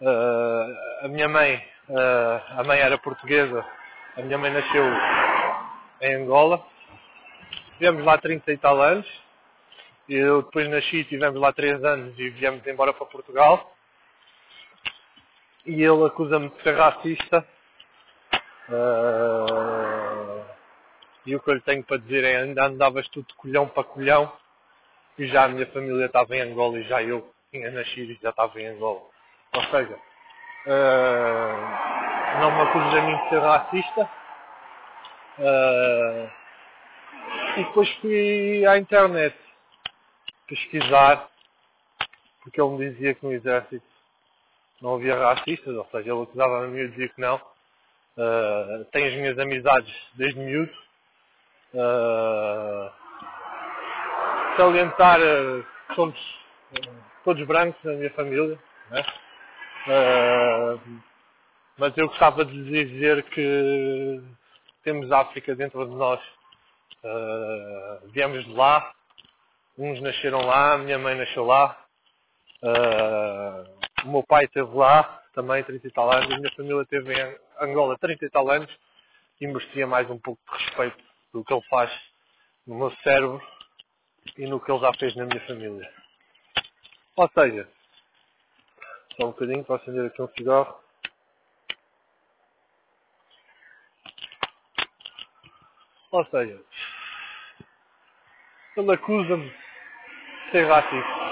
[0.00, 3.62] Uh, a minha mãe, uh, a mãe era portuguesa,
[4.16, 4.82] a minha mãe nasceu
[6.00, 6.64] em Angola.
[7.76, 9.06] Tivemos lá 30 e tal anos.
[10.08, 13.76] Eu depois nasci, e tivemos lá 3 anos e viemos embora para Portugal.
[15.66, 17.46] E ele acusa-me de ser racista
[18.72, 20.44] Uh,
[21.26, 23.84] e o que eu lhe tenho para dizer é ainda andavas tudo de colhão para
[23.84, 24.32] colhão
[25.18, 28.30] e já a minha família estava em Angola e já eu tinha nascido e já
[28.30, 29.02] estava em Angola.
[29.54, 29.94] Ou seja,
[30.66, 34.10] uh, não me acuses a mim de ser racista.
[35.38, 36.30] Uh,
[37.58, 39.36] e depois fui à internet
[40.48, 41.28] pesquisar,
[42.42, 43.86] porque ele me dizia que no exército
[44.80, 47.51] não havia racistas, ou seja, ele acusava-me e dizia que não.
[48.16, 50.72] Uh, tenho as minhas amizades desde miúdo.
[51.72, 52.90] Uh,
[54.56, 56.42] salientar uh, que somos
[57.24, 58.58] todos brancos na minha família.
[58.90, 59.04] Né?
[61.76, 64.22] mas eu gostava de dizer que
[64.84, 66.20] temos África dentro de nós.
[68.12, 68.92] viemos de lá,
[69.76, 71.76] uns nasceram lá, minha mãe nasceu lá,
[74.04, 77.36] o meu pai esteve lá, também 30 e tal anos, a minha família teve em
[77.62, 78.70] Angola 30 e tal anos
[79.40, 81.90] e merecia mais um pouco de respeito do que ele faz
[82.66, 83.40] no meu cérebro
[84.36, 85.94] e no que ele já fez na minha família.
[87.16, 87.68] Ou seja,
[89.16, 90.80] só um bocadinho para acender aqui um cigarro.
[96.10, 96.60] Ou seja,
[98.76, 101.22] ele acusa-me de ser racista.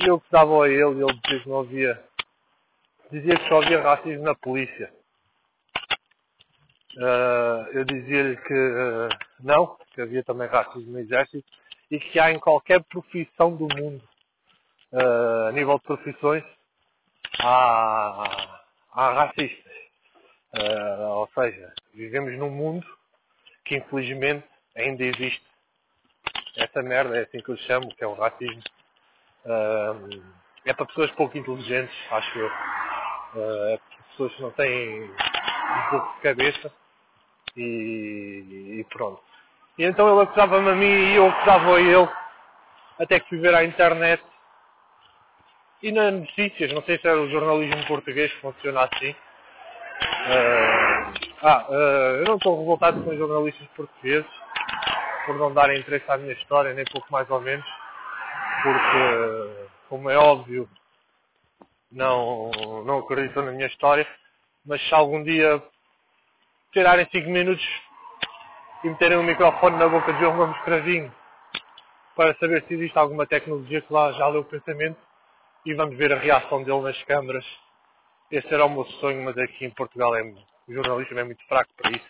[0.00, 2.10] E eu que dava a ele e ele dizia que não havia
[3.10, 4.99] dizia que só havia racismo na polícia.
[6.96, 9.08] Uh, eu dizia-lhe que uh,
[9.40, 11.48] não, que havia também racismo no exército
[11.90, 14.02] e que há em qualquer profissão do mundo,
[14.92, 16.44] uh, a nível de profissões,
[17.40, 18.58] há,
[18.92, 19.72] há racistas.
[21.14, 22.86] ou seja, vivemos num mundo
[23.64, 24.44] que infelizmente
[24.76, 25.42] ainda existe
[26.56, 28.62] essa merda, é assim que eu chamo, que é o racismo.
[30.64, 32.50] é para pessoas pouco inteligentes, acho eu.
[33.32, 35.08] Uh, pessoas que não têm
[35.70, 36.72] um pouco de cabeça
[37.56, 39.22] e, e pronto.
[39.78, 42.08] E então ele acusava-me a mim e eu acusava a ele
[42.98, 44.22] até que fui ver à internet
[45.82, 49.10] e nas notícias, não sei se era o jornalismo português que funciona assim.
[49.10, 54.30] Uh, ah, uh, eu não estou revoltado com os jornalistas portugueses
[55.24, 57.66] por não darem interesse à minha história, nem pouco mais ou menos,
[58.62, 60.68] porque, como é óbvio,
[61.90, 62.50] não,
[62.84, 64.06] não acreditam na minha história,
[64.64, 65.62] mas se algum dia
[66.72, 67.66] tirarem 5 minutos
[68.84, 71.12] e meterem um microfone na boca de João Gomes Cravinho
[72.14, 74.98] para saber se existe alguma tecnologia que lá já leu o pensamento
[75.64, 77.44] e vamos ver a reação dele nas câmaras.
[78.30, 81.70] Esse era o meu sonho, mas aqui em Portugal é, o jornalismo é muito fraco
[81.76, 82.08] para isso.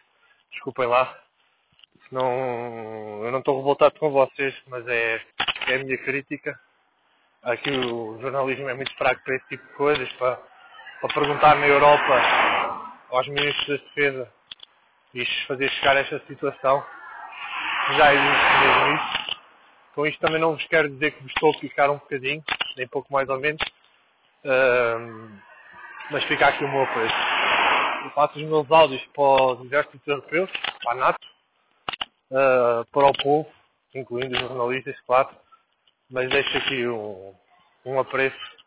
[0.50, 1.18] Desculpem lá.
[2.10, 5.22] Não, eu não estou revoltado com vocês, mas é,
[5.68, 6.58] é a minha crítica.
[7.42, 10.38] Aqui o jornalismo é muito fraco para esse tipo de coisas, para,
[11.00, 12.20] para perguntar na Europa
[13.10, 14.32] aos ministros da Defesa
[15.14, 16.84] e fazer chegar esta situação.
[17.96, 19.40] Já existe mesmo isso.
[19.94, 22.42] Com isto também não vos quero dizer que vos estou a picar um bocadinho,
[22.76, 23.60] nem pouco mais ou menos,
[24.44, 25.40] uh,
[26.10, 27.14] mas fica aqui o meu preço.
[28.04, 30.50] Eu faço os meus áudios para os exércitos europeus,
[30.82, 31.26] para a NATO,
[32.30, 33.50] uh, para o povo,
[33.94, 35.30] incluindo os jornalistas, claro,
[36.10, 37.34] mas deixo aqui um,
[37.84, 38.59] um apreço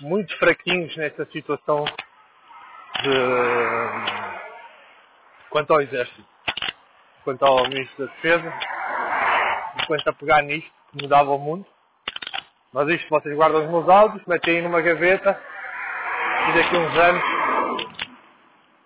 [0.00, 1.84] muito fraquinhos nesta situação
[3.02, 3.10] de
[5.50, 6.24] quanto ao exército,
[7.24, 8.52] quanto ao ministro da defesa,
[9.86, 11.66] quanto a pegar nisto que mudava o mundo.
[12.72, 15.40] Mas isto vocês guardam os meus áudios, metem aí numa gaveta
[16.48, 17.22] e daqui a uns anos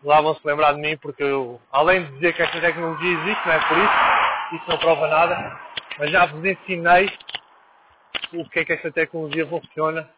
[0.04, 3.46] lá vão se lembrar de mim porque eu, além de dizer que esta tecnologia existe,
[3.46, 5.60] não é por isso, isso não prova nada,
[5.98, 7.10] mas já vos ensinei
[8.32, 10.08] o que é que esta tecnologia funciona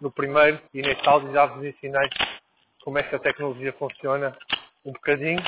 [0.00, 2.08] no primeiro e neste áudio já vos ensinei
[2.82, 4.36] como esta tecnologia funciona
[4.84, 5.42] um bocadinho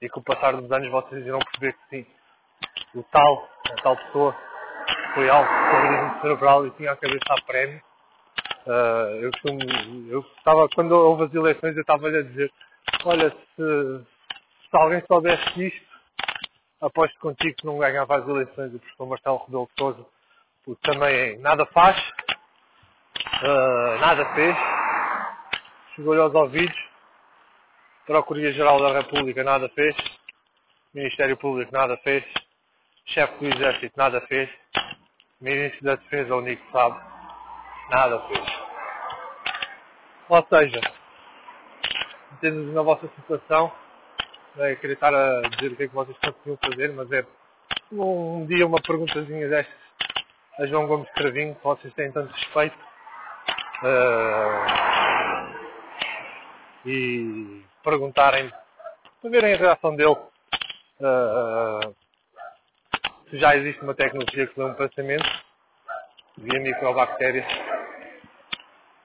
[0.00, 2.06] e com o passar dos anos vocês irão perceber que sim,
[2.94, 4.36] o tal, a tal pessoa,
[5.14, 7.82] foi alvo de terrorismo cerebral e tinha a cabeça a prémio.
[8.66, 9.30] Uh, eu
[10.10, 12.52] eu estava, quando houve as eleições, eu estava a dizer,
[13.04, 14.06] olha, se,
[14.68, 15.86] se alguém soubesse disto,
[16.80, 20.06] aposto contigo que não ganhava as eleições o professor Marcelo Rebelo de Sousa,
[20.64, 21.96] porque também nada faz,
[23.42, 24.56] uh, nada fez,
[25.94, 26.76] chegou-lhe aos ouvidos,
[28.06, 29.96] Procuradoria-Geral da República nada fez,
[30.94, 32.24] Ministério Público nada fez,
[33.06, 34.48] Chefe do Exército nada fez,
[35.40, 37.00] Ministro da Defesa, o único que sabe,
[37.90, 38.66] nada fez.
[40.28, 40.80] Ou seja,
[42.32, 43.72] entendo na vossa situação,
[44.56, 47.24] não é querer estar a dizer o que é que vocês conseguiam fazer, mas é
[47.92, 49.86] um dia uma perguntazinha destas
[50.58, 52.76] a João Gomes Cravinho, que vocês têm tanto respeito.
[53.82, 55.56] Uh,
[56.86, 58.50] e perguntarem,
[59.20, 60.16] para verem a reação dele,
[61.00, 61.94] uh,
[63.28, 65.28] se já existe uma tecnologia que lê um pensamento
[66.38, 67.46] via microbactérias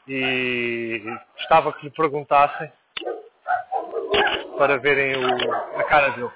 [0.07, 1.01] e
[1.35, 2.71] gostava que lhe perguntassem
[4.57, 6.31] para verem o, a cara dele.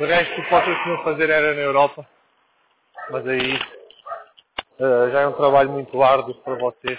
[0.00, 2.06] O resto, o que vocês fazer era na Europa,
[3.10, 3.58] mas aí
[4.78, 6.98] uh, já é um trabalho muito árduo para vocês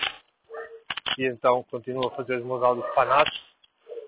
[1.18, 3.34] e então continuo a fazer os meus áudios panados.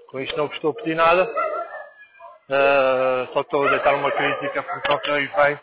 [0.10, 4.64] Com isto não vos estou a pedir nada, uh, só estou a deitar uma crítica
[4.64, 5.60] porque ao que aí vem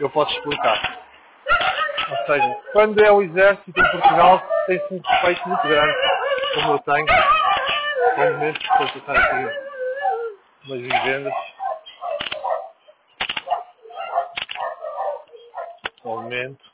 [0.00, 0.98] eu posso explicar.
[2.10, 5.94] Ou seja, quando é o exército em Portugal tem-se um respeito muito grande,
[6.54, 7.06] como eu tenho.
[8.16, 9.70] Momentos que estou a tocar aqui
[10.66, 11.32] umas vivendas.
[16.04, 16.70] Um momento.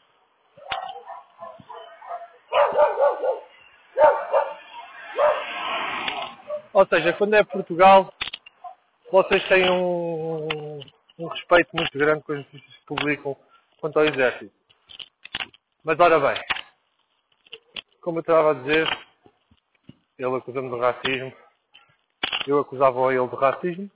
[6.76, 8.12] Ou seja, quando é Portugal,
[9.10, 10.78] vocês têm um,
[11.18, 13.34] um respeito muito grande notícias que publicam
[13.80, 14.52] quanto ao Exército.
[15.82, 16.38] Mas ora bem,
[18.02, 18.86] como eu estava a dizer,
[20.18, 21.32] ele acusando de racismo,
[22.46, 23.90] eu acusava ele de racismo,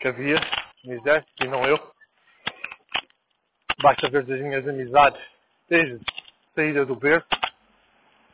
[0.00, 0.40] que havia
[0.84, 1.78] no Exército e não eu.
[3.80, 5.22] Basta ver as minhas amizades
[5.68, 7.28] desde a saída do berço.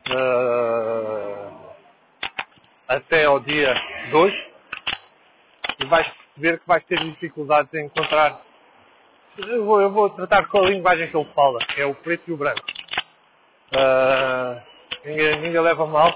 [0.09, 1.32] Uh,
[2.95, 3.73] até ao dia
[4.11, 4.33] 2
[5.79, 8.39] e vais perceber que vais ter dificuldades em encontrar.
[9.37, 12.29] Eu vou, eu vou tratar com a linguagem que ele fala, que é o preto
[12.29, 12.61] e o branco.
[13.71, 14.61] Uh,
[15.03, 16.15] ninguém, ninguém leva mal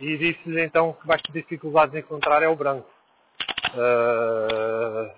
[0.00, 2.88] e disse-lhe então que vais ter dificuldades em encontrar é o branco.
[3.74, 5.10] Uh,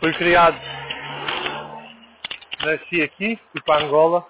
[0.00, 0.58] fui criado,
[2.64, 4.26] nasci aqui, fui para Angola.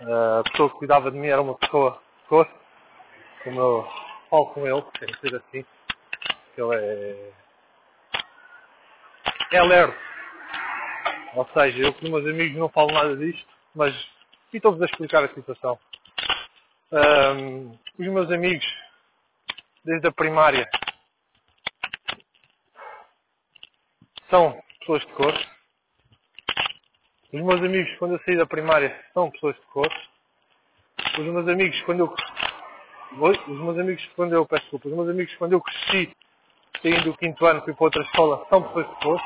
[0.00, 2.28] Uh, a pessoa que cuidava de mim era uma pessoa de
[3.42, 3.88] como eu
[4.28, 5.64] falo com ele, tem que ser assim,
[6.54, 7.32] que ele é.
[9.56, 9.94] é lerdo.
[11.34, 13.94] Ou seja, eu com meus amigos não falo nada disto, mas
[14.52, 15.78] estou-vos a explicar a situação.
[16.92, 18.66] Um, os meus amigos,
[19.84, 20.68] desde a primária,
[24.28, 25.34] são pessoas de cor.
[27.32, 29.88] Os meus amigos, quando eu saí da primária, são pessoas de cor.
[31.16, 32.14] Os meus amigos, quando eu
[33.12, 36.16] os meus amigos, quando eu, peço desculpa, os meus amigos, quando eu cresci,
[36.82, 39.22] saindo do quinto ano, fui para outra escola, são pessoas.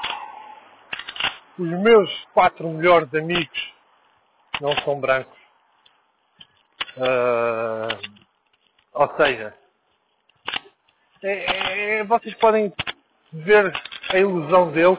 [1.59, 3.73] Os meus quatro melhores amigos
[4.61, 5.39] não são brancos.
[6.97, 8.25] Uh,
[8.93, 9.55] ou seja,
[11.23, 12.73] é, é, vocês podem
[13.33, 13.73] ver
[14.11, 14.99] a ilusão dele.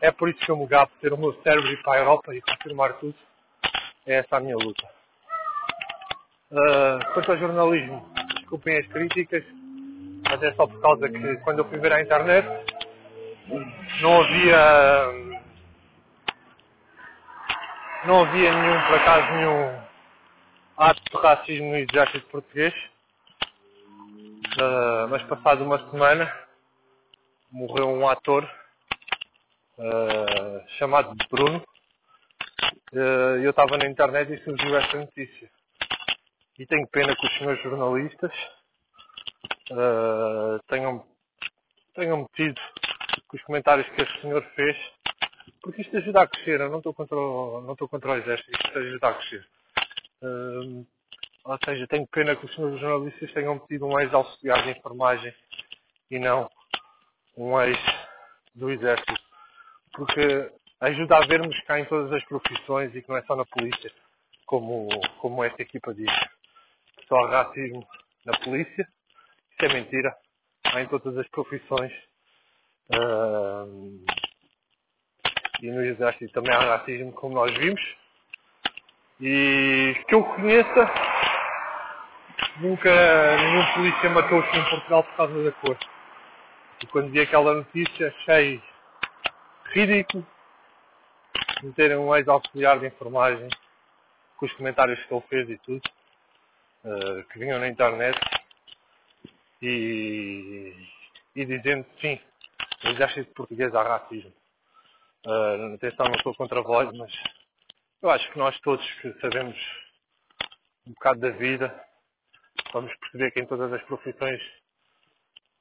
[0.00, 2.34] É por isso que eu me gabo ter o meu cérebro ir para a Europa
[2.34, 3.14] e confirmar tudo.
[4.06, 4.99] É essa a minha luta.
[6.50, 9.44] Uh, quanto ao jornalismo, desculpem as críticas,
[10.28, 12.44] mas é só por causa que quando eu fui ver à internet
[14.00, 15.30] não havia
[18.04, 19.80] não havia nenhum, por acaso, nenhum
[20.76, 22.74] ato de racismo no exército português.
[24.60, 26.36] Uh, mas passado uma semana
[27.52, 28.42] morreu um ator
[29.78, 31.62] uh, chamado Bruno.
[32.92, 35.48] E eu estava na internet e surgiu esta notícia
[36.60, 38.30] e tenho pena que os senhores jornalistas
[39.70, 41.06] uh, tenham,
[41.94, 42.60] tenham metido
[43.26, 44.76] com os comentários que este senhor fez,
[45.62, 46.60] porque isto ajuda a crescer.
[46.60, 49.48] Eu não estou contra o, não estou contra o exército, isto ajuda a crescer.
[50.20, 50.86] Uh,
[51.44, 55.34] ou seja, tenho pena que os senhores jornalistas tenham metido um ex-auxiliar de enfermagem
[56.10, 56.50] e não
[57.38, 57.78] um ex
[58.54, 59.22] do exército.
[59.94, 63.46] Porque ajuda a vermos cá em todas as profissões e que não é só na
[63.46, 63.90] polícia,
[64.44, 64.90] como,
[65.22, 66.10] como esta equipa diz
[67.10, 67.86] só há racismo
[68.24, 68.88] na polícia.
[69.50, 70.16] Isso é mentira.
[70.72, 71.92] Há em todas as profissões
[72.92, 73.66] Ah,
[75.62, 77.80] e no exército também há racismo, como nós vimos.
[79.20, 80.90] E que eu conheça,
[82.60, 82.90] nunca
[83.36, 85.78] nenhum polícia matou-se em Portugal por causa da cor.
[86.82, 88.62] E quando vi aquela notícia achei
[89.72, 90.26] ridículo
[91.62, 93.48] meterem um ex-auxiliar de enfermagem
[94.36, 95.82] com os comentários que ele fez e tudo,
[96.84, 98.18] uh, que vinham na internet
[99.62, 100.74] e,
[101.34, 102.20] e dizendo sim,
[102.84, 104.32] no exército português há racismo.
[105.26, 107.12] Uh, atenção, não sou contra vós, mas
[108.02, 109.56] eu acho que nós todos que sabemos
[110.86, 111.84] um bocado da vida,
[112.72, 114.40] vamos perceber que em todas as profissões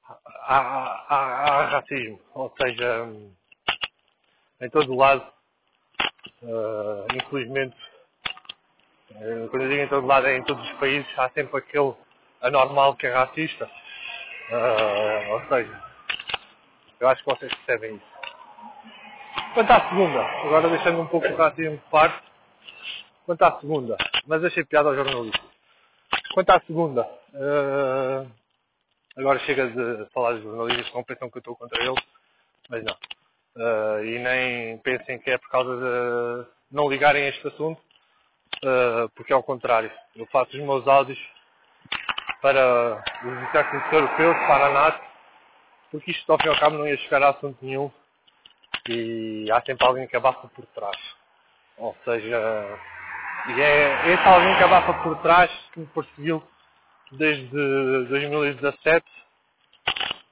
[0.08, 2.22] há, há, há, há racismo.
[2.34, 3.06] Ou seja,
[4.62, 5.26] em todo o lado,
[6.44, 7.76] uh, infelizmente,
[9.50, 11.94] quando eu digo em todo lado é em todos os países, há sempre aquele
[12.42, 13.70] anormal que é racista.
[14.52, 15.84] Uh, ou seja,
[17.00, 18.20] eu acho que vocês percebem isso.
[19.54, 22.24] Quanto à segunda, agora deixando um pouco o racismo de parte,
[23.26, 25.42] quanto à segunda, mas achei piada ao jornalista.
[26.34, 28.32] Quanto à segunda, uh,
[29.18, 32.04] agora chega de falar dos jornalistas com pensam que eu estou contra eles,
[32.70, 32.96] mas não.
[33.56, 37.82] Uh, e nem pensem que é por causa de não ligarem a este assunto,
[38.64, 39.92] uh, porque é ao contrário.
[40.16, 41.20] Eu faço os meus áudios
[42.42, 45.02] para os exércitos europeus, para a NATO,
[45.92, 47.92] porque isto ao fim e ao cabo não ia chegar a assunto nenhum
[48.88, 50.98] e há sempre alguém que abafa por trás.
[51.78, 52.80] Ou seja,
[53.48, 56.44] e é esse alguém que abafa por trás que me perseguiu
[57.12, 57.50] desde
[58.10, 59.06] 2017,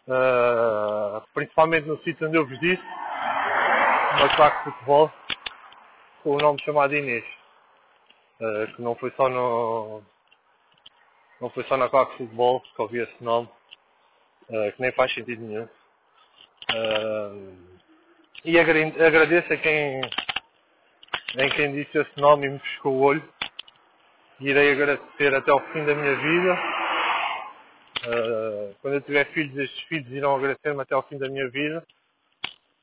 [0.08, 2.84] uh, ah, principalmente no sítio onde eu vos disse,
[4.18, 5.12] uma claque de futebol,
[6.24, 7.26] com o nome chamado Inês.
[8.40, 10.02] Uh, que não foi só no.
[11.42, 13.48] Não foi só na de futebol que ouvi esse nome,
[14.50, 15.68] uh, que nem faz sentido nenhum.
[18.46, 20.02] e agradeço a quem
[21.36, 23.24] em quem disse esse nome e me piscou o olho.
[24.40, 26.54] E irei agradecer até ao fim da minha vida.
[28.08, 31.84] Uh, quando eu tiver filhos, estes filhos irão agradecer-me até ao fim da minha vida.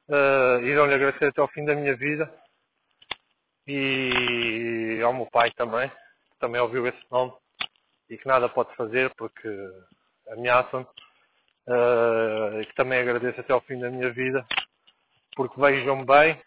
[0.08, 2.30] Uh, irão-lhe agradecer até ao fim da minha vida.
[3.66, 7.32] E ao meu pai também, que também ouviu esse nome
[8.10, 9.48] e que nada pode fazer porque
[10.28, 10.86] ameaçam-me.
[11.66, 14.46] Uh, que também agradeço até ao fim da minha vida,
[15.34, 16.38] porque vejam bem,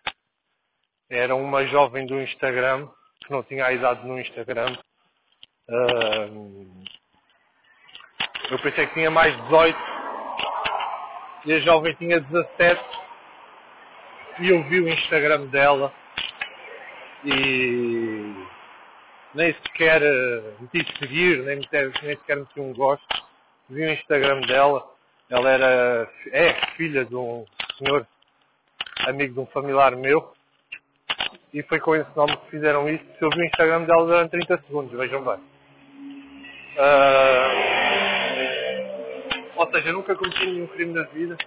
[1.09, 2.87] era uma jovem do Instagram,
[3.25, 4.77] que não tinha a idade no Instagram.
[5.67, 6.83] Uh,
[8.51, 9.77] eu pensei que tinha mais 18
[11.45, 12.81] e a jovem tinha 17
[14.39, 15.91] e eu vi o Instagram dela
[17.23, 18.33] e
[19.33, 20.01] nem sequer
[20.59, 23.05] meti seguir, nem, nem sequer meti um gosto.
[23.69, 24.85] Vi o Instagram dela,
[25.29, 27.45] ela era, é filha de um
[27.77, 28.07] senhor
[29.05, 30.33] amigo de um familiar meu
[31.53, 33.03] e foi com esse nome que fizeram isso.
[33.17, 35.39] Se eu vi o Instagram dela durante 30 segundos, vejam bem.
[36.77, 37.17] Uh,
[39.55, 41.37] ou seja, nunca cometi nenhum crime na vida.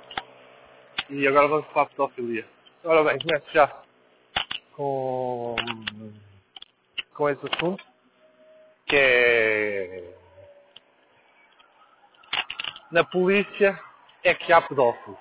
[1.08, 2.44] E agora vamos para a pedofilia.
[2.84, 3.70] Ora bem, começo já
[4.80, 5.56] com,
[7.12, 7.84] com esse assunto,
[8.86, 10.14] que é
[12.90, 13.78] na polícia
[14.24, 15.18] é que há pedófilos,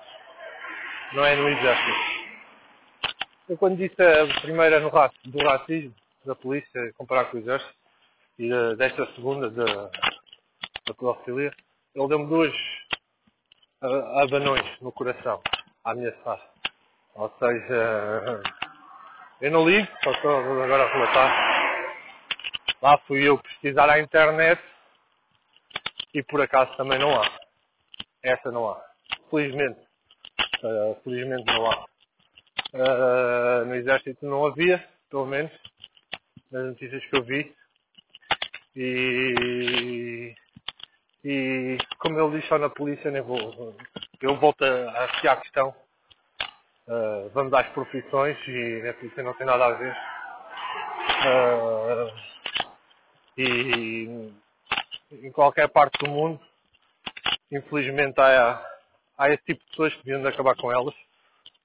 [1.12, 1.98] não é no exército.
[3.50, 4.90] Eu quando disse a primeira no
[5.26, 5.94] do racismo
[6.24, 7.74] da polícia comparar com o exército
[8.38, 9.64] e desta segunda da,
[10.86, 11.52] da pedofilia,
[11.94, 12.54] ele deu-me duas
[14.22, 15.42] abanões no coração
[15.84, 16.40] a ameaçar.
[17.14, 18.42] Ou seja,
[19.40, 21.60] eu não ligo, só estou agora a relatar.
[22.82, 24.60] Lá fui eu pesquisar à internet
[26.14, 27.30] e por acaso também não há.
[28.22, 28.82] Essa não há.
[29.30, 29.80] Felizmente.
[30.62, 31.84] Uh, felizmente não há.
[32.74, 35.50] Uh, no exército não havia, pelo menos,
[36.50, 37.54] nas notícias que eu vi.
[38.76, 40.34] E,
[41.24, 43.74] e como ele disse só na polícia, nem vou.
[44.20, 45.74] Eu volto a, à questão.
[46.90, 49.96] Uh, vamos às profissões e a polícia não tem nada a ver.
[51.24, 52.10] Uh,
[53.38, 54.32] e
[55.12, 56.40] em qualquer parte do mundo,
[57.52, 58.60] infelizmente há,
[59.16, 60.94] há esse tipo de pessoas que deviam de acabar com elas,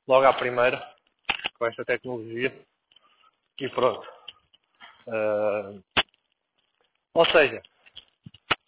[0.08, 0.80] logo à primeira
[1.58, 2.56] com esta tecnologia
[3.60, 4.08] e pronto.
[5.08, 5.84] Uh,
[7.16, 7.64] ou seja,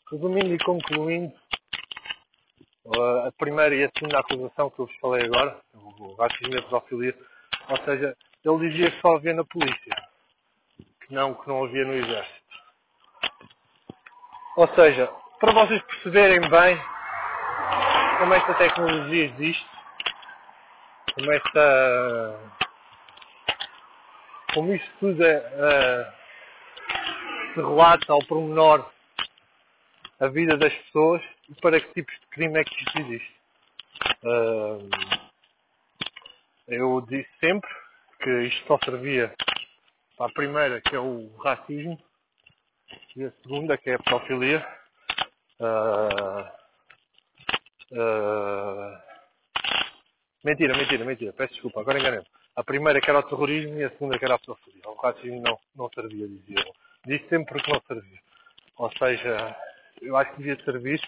[0.10, 1.32] resumindo e concluindo,
[3.28, 5.60] a primeira e a segunda acusação que eu vos falei agora,
[6.18, 7.16] racismo e pedofilia,
[7.70, 9.96] ou seja, ele dizia que só havia na polícia,
[11.02, 12.48] que não, que não havia no exército.
[14.56, 15.08] Ou seja,
[15.40, 16.82] para vocês perceberem bem
[18.20, 19.70] como esta tecnologia existe,
[21.14, 22.58] como esta
[24.54, 26.14] como isto tudo é, é,
[27.54, 28.90] se relata ao pormenor
[30.20, 33.38] a vida das pessoas e para que tipos de crime é que isto existe.
[36.68, 37.70] Eu disse sempre
[38.22, 39.34] que isto só servia
[40.18, 41.98] para a primeira, que é o racismo,
[43.16, 44.68] e a segunda, que é a pedofilia.
[45.60, 46.42] Uh,
[47.94, 48.98] uh,
[50.44, 52.28] mentira, mentira, mentira, peço desculpa, agora enganei -me.
[52.56, 54.82] A primeira que era o terrorismo e a segunda que era a pedofilia.
[54.88, 56.74] O racismo não, não servia, dizia eu.
[57.06, 58.20] Disse sempre que não servia.
[58.78, 59.56] Ou seja,
[60.02, 61.00] eu acho que devia servir,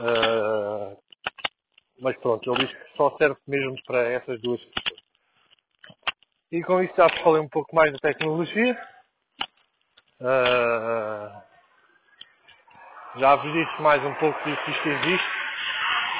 [0.00, 0.96] uh,
[2.00, 5.04] mas pronto, ele diz que só serve mesmo para essas duas pessoas.
[6.52, 8.80] E com isso já falei um pouco mais da tecnologia.
[10.20, 11.42] Uh,
[13.18, 15.28] já vos disse mais um pouco disso que isto existe.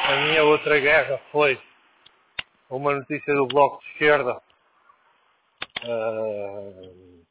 [0.08, 1.60] A minha outra guerra foi
[2.68, 4.42] uma notícia do Bloco de Esquerda
[5.84, 7.24] uh,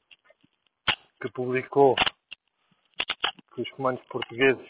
[1.22, 1.96] que publicou
[3.56, 4.68] que os comandos portugueses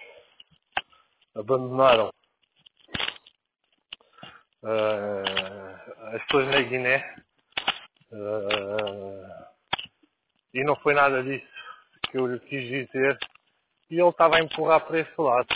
[1.35, 2.11] abandonaram
[4.63, 7.15] uh, as pessoas na Guiné
[8.11, 9.43] uh,
[10.53, 11.45] e não foi nada disso
[12.09, 13.17] que eu lhe quis dizer.
[13.89, 15.47] E ele estava a empurrar para esse lado.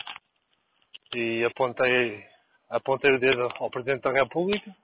[1.16, 2.26] E apontei
[2.70, 4.76] apontei o dedo ao Presidente da República.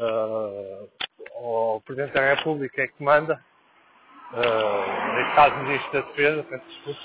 [0.00, 0.88] Uh,
[1.34, 3.44] ao Presidente da República é que manda.
[4.32, 7.00] Uh, neste caso Ministro da Defesa peço desculpa.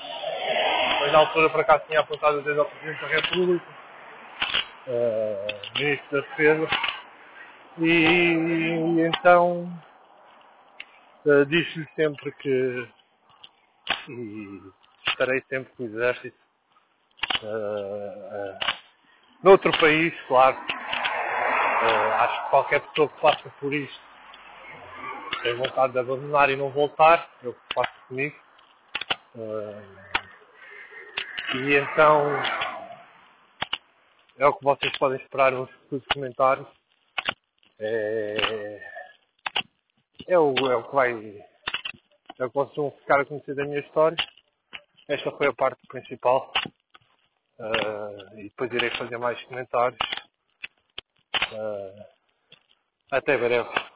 [1.01, 3.82] Mas na altura para cá tinha apontado o dedo ao Presidente da República
[4.87, 6.67] uh, Ministro da Defesa
[7.79, 9.71] e, então
[11.25, 12.87] uh, disse-lhe sempre que
[15.07, 16.37] estarei sempre com o exército
[17.41, 18.59] uh, uh,
[19.43, 20.57] noutro país, claro.
[20.57, 24.13] Uh, acho que qualquer pessoa que passa por isto
[25.43, 28.35] tem vontade de abandonar e não voltar, eu faço comigo.
[29.35, 29.81] Uh,
[31.55, 32.41] e então
[34.37, 36.67] é o que vocês podem esperar nos futuros comentários.
[37.79, 38.91] É,
[40.27, 41.11] é, o, é o que vai.
[42.39, 44.17] É o que vocês vão ficar a conhecer da minha história.
[45.07, 46.51] Esta foi a parte principal.
[47.59, 49.99] Uh, e depois irei fazer mais comentários.
[51.51, 52.05] Uh,
[53.11, 53.92] até breve.